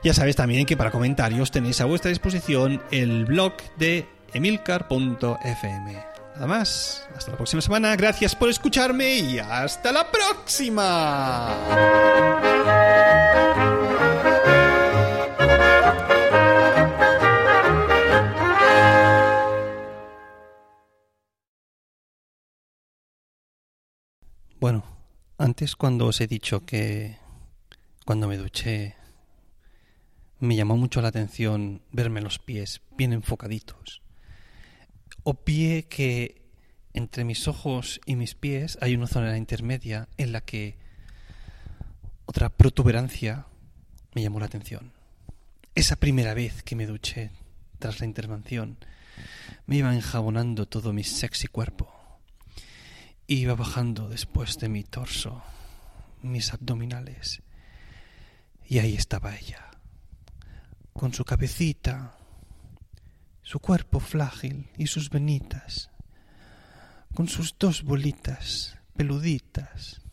Ya 0.02 0.14
sabes 0.14 0.38
también 0.38 0.66
que 0.66 0.78
para 0.78 0.92
comentarios 0.92 1.52
tenéis 1.52 1.82
a 1.82 1.86
vuestra 1.86 2.08
disposición 2.10 2.82
el 2.92 3.26
blog 3.26 3.56
de 3.78 4.08
emilcar.fm. 4.34 5.94
Nada 6.36 6.48
más, 6.48 7.08
hasta 7.16 7.32
la 7.32 7.38
próxima 7.38 7.62
semana, 7.62 7.96
gracias 7.96 8.36
por 8.36 8.50
escucharme 8.50 9.18
y 9.18 9.40
hasta 9.40 9.92
la 9.92 10.10
próxima. 10.10 11.56
Bueno, 24.60 24.84
antes 25.38 25.76
cuando 25.76 26.08
os 26.08 26.22
he 26.22 26.28
dicho 26.28 26.66
que 26.66 27.18
cuando 28.06 28.28
me 28.28 28.38
duché 28.38 28.96
me 30.40 30.56
llamó 30.56 30.78
mucho 30.78 31.02
la 31.02 31.10
atención 31.10 31.82
verme 31.92 32.22
los 32.22 32.40
pies 32.40 32.82
bien 32.98 33.14
enfocaditos. 33.14 34.02
Obvié 35.24 35.88
que 35.88 36.42
entre 36.94 37.24
mis 37.24 37.48
ojos 37.48 38.02
y 38.06 38.16
mis 38.16 38.36
pies 38.36 38.78
hay 38.82 38.96
una 38.96 39.08
zona 39.08 39.38
intermedia 39.38 40.08
en 40.18 40.32
la 40.32 40.42
que 40.42 40.78
otra 42.26 42.50
protuberancia 42.50 43.46
me 44.14 44.22
llamó 44.22 44.40
la 44.40 44.48
atención. 44.48 44.92
Esa 45.76 45.96
primera 45.96 46.34
vez 46.34 46.64
que 46.64 46.76
me 46.76 46.86
duché 46.86 47.32
tras 47.80 48.00
la 48.00 48.06
intervención 48.06 48.78
me 49.66 49.78
iba 49.78 49.94
enjabonando 49.94 50.68
todo 50.68 50.94
mi 50.94 51.04
sexy 51.04 51.48
cuerpo 51.48 52.00
Iba 53.32 53.54
bajando 53.54 54.10
después 54.10 54.58
de 54.58 54.70
mi 54.70 54.84
torso, 54.84 55.44
mis 56.24 56.52
abdominales, 56.52 57.44
y 58.66 58.80
ahí 58.80 58.96
estaba 58.96 59.38
ella, 59.38 59.70
con 60.94 61.14
su 61.14 61.24
cabecita, 61.26 62.18
su 63.50 63.60
cuerpo 63.60 64.00
frágil 64.00 64.70
y 64.78 64.86
sus 64.86 65.10
venitas, 65.10 65.90
con 67.16 67.28
sus 67.28 67.58
dos 67.58 67.82
bolitas 67.82 68.78
peluditas. 68.96 70.04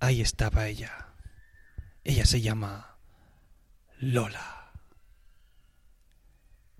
Ahí 0.00 0.20
estaba 0.20 0.66
ella. 0.66 1.14
Ella 2.02 2.26
se 2.26 2.40
llama 2.40 2.96
Lola. 4.00 4.72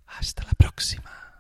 Hasta 0.09 0.43
la 0.43 0.53
próxima. 0.55 1.32